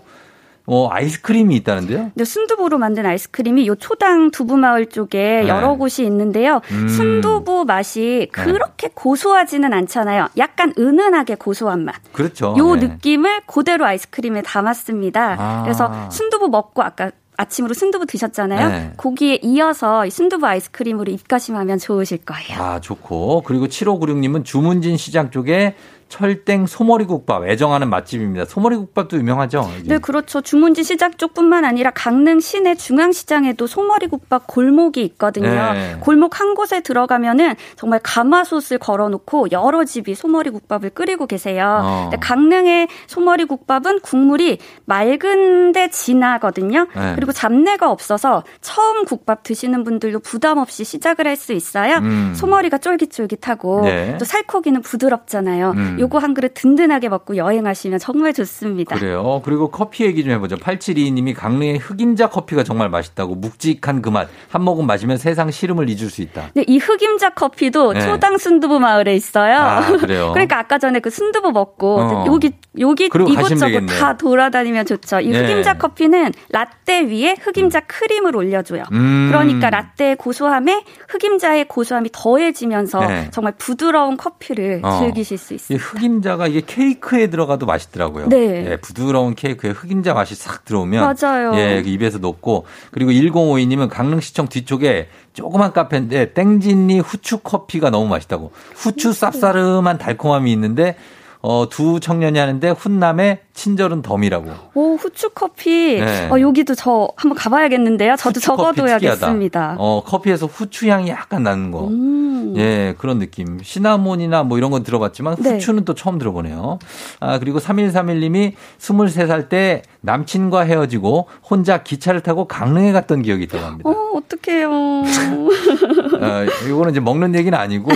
[0.67, 2.11] 어, 아이스크림이 있다는데요?
[2.13, 5.47] 근데 순두부로 만든 아이스크림이 요 초당 두부마을 쪽에 네.
[5.47, 6.61] 여러 곳이 있는데요.
[6.71, 6.87] 음.
[6.87, 8.43] 순두부 맛이 네.
[8.43, 10.29] 그렇게 고소하지는 않잖아요.
[10.37, 11.95] 약간 은은하게 고소한 맛.
[12.13, 12.55] 그렇죠.
[12.57, 12.87] 요 네.
[12.87, 15.35] 느낌을 그대로 아이스크림에 담았습니다.
[15.39, 15.63] 아.
[15.63, 18.69] 그래서 순두부 먹고 아까 아침으로 순두부 드셨잖아요.
[18.69, 18.93] 네.
[18.97, 22.61] 거기에 이어서 이 순두부 아이스크림으로 입가심하면 좋으실 거예요.
[22.61, 23.41] 아, 좋고.
[23.45, 25.75] 그리고 7596님은 주문진 시장 쪽에
[26.11, 28.45] 철땡 소머리국밥 애정하는 맛집입니다.
[28.45, 29.67] 소머리국밥도 유명하죠?
[29.77, 29.87] 여기?
[29.87, 30.41] 네, 그렇죠.
[30.41, 35.73] 주문지 시장 쪽뿐만 아니라 강릉 시내 중앙시장에도 소머리국밥 골목이 있거든요.
[35.73, 35.95] 네.
[36.01, 41.79] 골목 한 곳에 들어가면은 정말 가마솥을 걸어놓고 여러 집이 소머리국밥을 끓이고 계세요.
[41.81, 42.09] 어.
[42.19, 46.87] 강릉의 소머리국밥은 국물이 맑은데 진하거든요.
[46.95, 47.13] 네.
[47.15, 51.95] 그리고 잡내가 없어서 처음 국밥 드시는 분들도 부담 없이 시작을 할 수 있어요.
[51.95, 52.33] 음.
[52.35, 54.17] 소머리가 쫄깃쫄깃하고 네.
[54.19, 55.71] 또 살코기는 부드럽잖아요.
[55.71, 55.97] 음.
[56.01, 58.95] 요거 한 그릇 든든하게 먹고 여행하시면 정말 좋습니다.
[58.95, 59.41] 그래요.
[59.45, 60.57] 그리고 커피 얘기 좀 해보죠.
[60.57, 64.27] 8722님이 강릉의 흑임자 커피가 정말 맛있다고 묵직한 그 맛.
[64.49, 66.49] 한 모금 마시면 세상 시름을 잊을 수 있다.
[66.53, 68.01] 네, 이 흑임자 커피도 네.
[68.01, 69.57] 초당 순두부 마을에 있어요.
[69.57, 70.31] 아, 그래요?
[70.33, 72.25] 그러니까 아까 전에 그 순두부 먹고 어.
[72.27, 73.85] 여기 여기 이곳저곳.
[73.87, 75.19] 다 돌아다니면 좋죠.
[75.19, 75.41] 이 네.
[75.41, 78.83] 흑임자 커피는 라떼 위에 흑임자 크림을 올려줘요.
[78.91, 79.27] 음.
[79.29, 83.29] 그러니까 라떼의 고소함에 흑임자의 고소함이 더해지면서 네.
[83.31, 84.99] 정말 부드러운 커피를 어.
[84.99, 85.85] 즐기실 수이 있습니다.
[85.91, 88.29] 흑임자가 이게 케이크에 들어가도 맛있더라고요.
[88.29, 88.71] 네.
[88.71, 91.53] 예, 부드러운 케이크에 흑임자 맛이 싹 들어오면 맞아요.
[91.55, 98.51] 예, 그 입에서 녹고 그리고 1052님은 강릉시청 뒤쪽에 조그만 카페인데 땡진리 후추 커피가 너무 맛있다고.
[98.75, 100.95] 후추 쌉싸름한 달콤함이 있는데
[101.41, 104.49] 어, 두 청년이 하는데 훈남의 친절은 덤이라고.
[104.75, 105.99] 오 후추 커피.
[105.99, 106.29] 네.
[106.31, 108.15] 어, 여기도 저 한번 가봐야겠는데요.
[108.15, 109.75] 저도 적어둬야겠습니다.
[109.77, 111.87] 어, 커피에서 후추 향이 약간 나는 거.
[111.87, 112.53] 음.
[112.57, 113.59] 예, 그런 느낌.
[113.61, 115.53] 시나몬이나 뭐 이런 건 들어봤지만 네.
[115.53, 116.79] 후추는 또 처음 들어보네요.
[117.19, 123.89] 아, 그리고 3131님이 23살 때 남친과 헤어지고 혼자 기차를 타고 강릉에 갔던 기억이 있다고 합니다.
[123.89, 124.71] 어, 어떡해요.
[124.71, 127.91] 어, 이거는 이제 먹는 얘기는 아니고,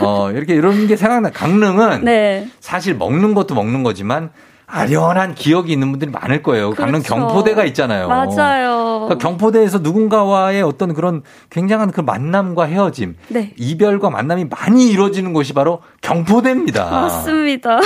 [0.00, 1.30] 어, 이렇게 이런 게 생각나.
[1.30, 2.48] 강릉은 네.
[2.76, 4.28] 사실 먹는 것도 먹는 거지만
[4.66, 6.72] 아련한 기억이 있는 분들이 많을 거예요.
[6.72, 7.14] 강릉 그렇죠.
[7.14, 8.08] 경포대가 있잖아요.
[8.08, 9.06] 맞아요.
[9.06, 13.54] 그러니까 경포대에서 누군가와의 어떤 그런 굉장한 그 만남과 헤어짐, 네.
[13.56, 16.88] 이별과 만남이 많이 이루어지는 곳이 바로 경포대입니다.
[16.88, 17.80] 맞습니다.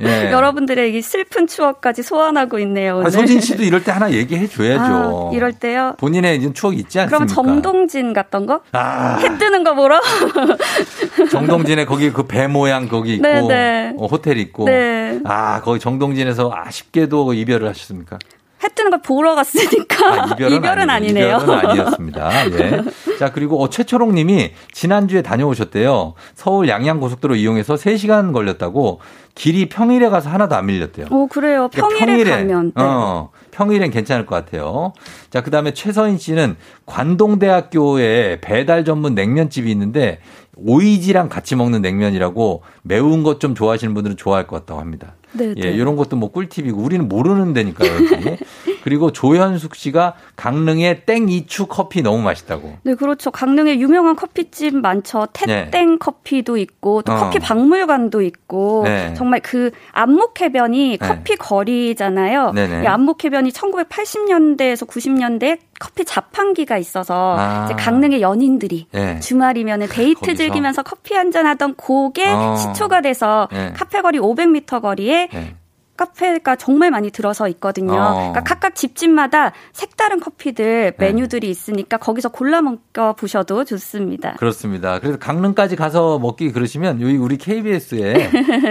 [0.00, 0.30] 예.
[0.32, 2.96] 여러분들의 이 슬픈 추억까지 소환하고 있네요.
[2.96, 3.06] 오늘.
[3.06, 5.30] 아, 소진 씨도 이럴 때 하나 얘기해 줘야죠.
[5.32, 5.94] 아, 이럴 때요.
[5.98, 7.18] 본인의 이제 추억이 있지 않습니까?
[7.18, 8.60] 그럼 정동진 갔던 거?
[8.72, 10.00] 아, 해 뜨는 거 보러?
[11.30, 13.92] 정동진의 거기 그 배 모양 거기 있고 네, 네.
[13.98, 15.20] 어, 호텔 있고 네.
[15.24, 18.18] 아 거기 정동진에서 아쉽게도 이별을 하셨습니까?
[18.64, 21.38] 해 뜨는 걸 보러 갔으니까 아, 이별은, 아니, 아니네요.
[21.42, 22.50] 이별은 아니었습니다.
[22.52, 22.82] 예.
[23.18, 26.14] 자, 그리고 어, 최초롱 님이 지난주에 다녀오셨대요.
[26.34, 29.00] 서울 양양 고속도로 이용해서 3시간 걸렸다고
[29.34, 31.06] 길이 평일에 가서 하나도 안 밀렸대요.
[31.10, 31.68] 오, 그래요.
[31.72, 32.72] 그러니까 평일에, 가면.
[32.76, 32.82] 네.
[32.82, 34.92] 어, 평일엔 괜찮을 것 같아요.
[35.30, 36.56] 자, 그 다음에 최서인 씨는
[36.86, 40.20] 관동대학교에 배달 전문 냉면집이 있는데
[40.56, 45.14] 오이지랑 같이 먹는 냉면이라고 매운 것 좀 좋아하시는 분들은 좋아할 것 같다고 합니다.
[45.34, 45.70] 네, 예, 네.
[45.72, 47.90] 이런 것도 뭐 꿀팁이고 우리는 모르는 데니까요.
[48.84, 52.76] 그리고 조현숙 씨가 강릉의 땡이추 커피 너무 맛있다고.
[52.82, 53.30] 네, 그렇죠.
[53.30, 55.26] 강릉에 유명한 커피집 많죠.
[55.46, 55.70] 네.
[55.70, 57.16] 태땡 커피도 있고 또 어.
[57.16, 59.14] 커피 박물관도 있고 네.
[59.14, 61.06] 정말 그 안목해변이 네.
[61.06, 62.52] 커피 거리잖아요.
[62.52, 62.84] 네네.
[62.84, 67.64] 이 안목해변이 1980년대에서 90년대에 커피 자판기가 있어서 아.
[67.64, 69.18] 이제 강릉의 연인들이 네.
[69.20, 70.36] 주말이면 데이트 거기서?
[70.36, 72.56] 즐기면서 커피 한잔 하던 그게 어.
[72.56, 73.72] 시초가 돼서 네.
[73.74, 75.54] 카페 거리 500m 거리에 네.
[75.96, 77.92] 카페가 정말 많이 들어서 있거든요.
[77.94, 78.14] 어.
[78.14, 81.06] 그러니까 각각 집집마다 색다른 커피들 네.
[81.06, 84.32] 메뉴들이 있으니까 거기서 골라 먹어 보셔도 좋습니다.
[84.32, 84.98] 그렇습니다.
[84.98, 88.12] 그래서 강릉까지 가서 먹기 그러시면 여기 우리 KBS에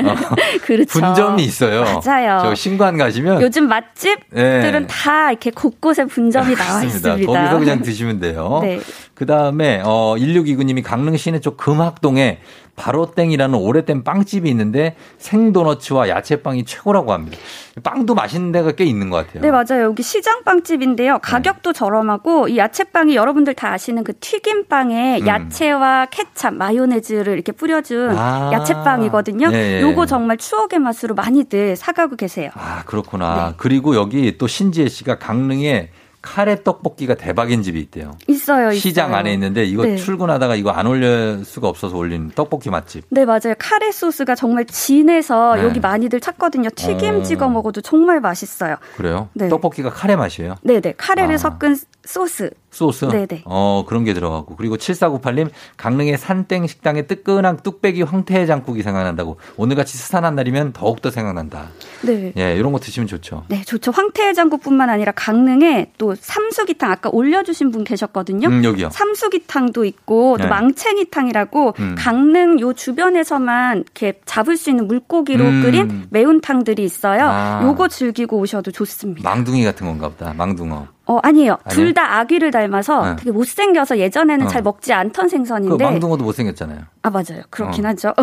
[0.03, 0.15] 어,
[0.65, 0.99] 그렇죠.
[0.99, 1.85] 분점이 있어요.
[2.05, 2.39] 맞아요.
[2.41, 4.87] 저 신관 가시면 요즘 맛집들은 네.
[4.87, 6.83] 다 이렇게 곳곳에 분점이 나와.
[6.83, 7.25] 있습니다.
[7.25, 8.59] 거기서 그냥 드시면 돼요.
[8.61, 8.81] 네.
[9.13, 12.39] 그 다음에, 어, 1629님이 강릉 시내 쪽 금학동에
[12.75, 17.37] 바로땡이라는 오래된 빵집이 있는데 생도너츠와 야채빵이 최고라고 합니다.
[17.83, 19.41] 빵도 맛있는 데가 꽤 있는 것 같아요.
[19.41, 19.85] 네, 맞아요.
[19.85, 21.19] 여기 시장빵집인데요.
[21.19, 25.27] 가격도 저렴하고 이 야채빵이 여러분들 다 아시는 그 튀김빵에 음.
[25.27, 28.51] 야채와 케찹, 마요네즈를 이렇게 뿌려준 아.
[28.53, 29.51] 야채빵이거든요.
[29.53, 29.81] 예, 예.
[29.81, 32.49] 요거 정말 추억의 맛으로 많이들 사가고 계세요.
[32.55, 33.49] 아, 그렇구나.
[33.49, 33.53] 네.
[33.57, 35.89] 그리고 여기 또 신지혜 씨가 강릉에
[36.23, 38.11] 카레 떡볶이가 대박인 집이 있대요.
[38.27, 38.79] 있어요, 있어요.
[38.79, 39.97] 시장 안에 있는데 이거 네.
[39.97, 43.03] 출근하다가 이거 안 올릴 수가 없어서 올린 떡볶이 맛집.
[43.09, 43.53] 네, 맞아요.
[43.59, 45.63] 카레 소스가 정말 진해서 네.
[45.65, 46.69] 여기 많이들 찾거든요.
[46.73, 47.23] 튀김 어.
[47.23, 48.77] 찍어 먹어도 정말 맛있어요.
[48.95, 49.27] 그래요?
[49.33, 49.49] 네.
[49.49, 50.55] 떡볶이가 카레 맛이에요?
[50.63, 50.93] 네네.
[50.97, 51.37] 카레를 아.
[51.37, 52.51] 섞은 소스.
[52.71, 53.05] 소스?
[53.05, 53.43] 네네.
[53.45, 54.55] 어, 그런 게 들어가고.
[54.55, 59.37] 그리고 7498님, 강릉의 산땡 식당에 뜨끈한 뚝배기 황태장국이 생각난다고.
[59.57, 61.67] 오늘같이 스산한 날이면 더욱더 생각난다.
[62.01, 62.33] 네.
[62.37, 63.43] 예, 이런 거 드시면 좋죠.
[63.47, 63.91] 네, 좋죠.
[63.91, 68.47] 황태해장국뿐만 아니라 강릉에 또 삼수기탕 아까 올려주신 분 계셨거든요.
[68.47, 68.89] 음, 여기요.
[68.91, 70.49] 삼수기탕도 있고 또 네.
[70.49, 71.95] 망챙이탕이라고 음.
[71.97, 75.61] 강릉 요 주변에서만 이렇게 잡을 수 있는 물고기로 음.
[75.61, 77.23] 끓인 매운탕들이 있어요.
[77.25, 77.61] 아.
[77.63, 79.27] 요거 즐기고 오셔도 좋습니다.
[79.29, 80.33] 망둥이 같은 건가 보다.
[80.33, 80.87] 망둥어.
[81.05, 81.57] 어 아니에요.
[81.69, 83.15] 둘 다 아귀를 닮아서 네.
[83.17, 84.49] 되게 못생겨서 예전에는 어.
[84.49, 86.79] 잘 먹지 않던 그 생선인데 망둥어도 못생겼잖아요.
[87.01, 87.41] 아 맞아요.
[87.49, 87.89] 그렇긴 어.
[87.89, 88.13] 하죠.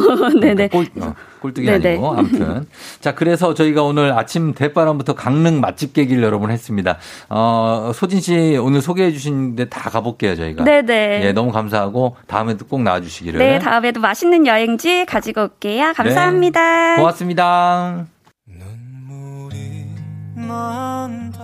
[0.41, 0.69] 네네.
[0.73, 1.89] 꼴, 어, 꼴뚜기 네네.
[1.91, 2.67] 아니고 아무튼
[3.01, 6.97] 자 그래서 저희가 오늘 아침 대바람부터 강릉 맛집 깨기를 여러분 했습니다.
[7.29, 10.65] 어 소진 씨 오늘 소개해 주신 데 다 가볼게요 저희가.
[10.65, 11.21] 네네.
[11.27, 13.39] 예 너무 감사하고 다음에도 꼭 나와주시기를.
[13.39, 15.93] 네, 다음에도 맛있는 여행지 가지고 올게요.
[15.95, 16.95] 감사합니다.
[16.95, 18.07] 네, 고맙습니다.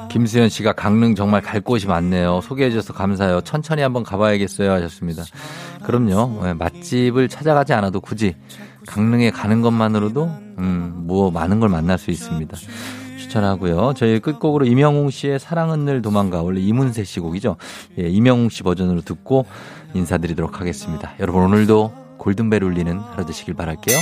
[0.09, 2.41] 김수현 씨가 강릉 정말 갈 곳이 많네요.
[2.43, 3.41] 소개해 주셔서 감사해요.
[3.43, 5.25] 천천히 한번 가봐야겠어요 하셨습니다.
[5.83, 6.49] 그럼요.
[6.49, 8.35] 예, 맛집을 찾아가지 않아도 굳이
[8.87, 10.25] 강릉에 가는 것만으로도
[10.59, 12.57] 음, 뭐 많은 걸 만날 수 있습니다.
[13.19, 13.95] 추천하고요.
[13.97, 17.57] 저희 끝곡으로 임영웅 씨의 사랑은 늘 도망가 원래 이문세 씨 곡이죠.
[17.99, 19.45] 예, 임영웅 씨 버전으로 듣고
[19.95, 21.13] 인사드리도록 하겠습니다.
[21.21, 23.99] 여러분 오늘도 골든벨 울리는 하루 되시길 바랄게요.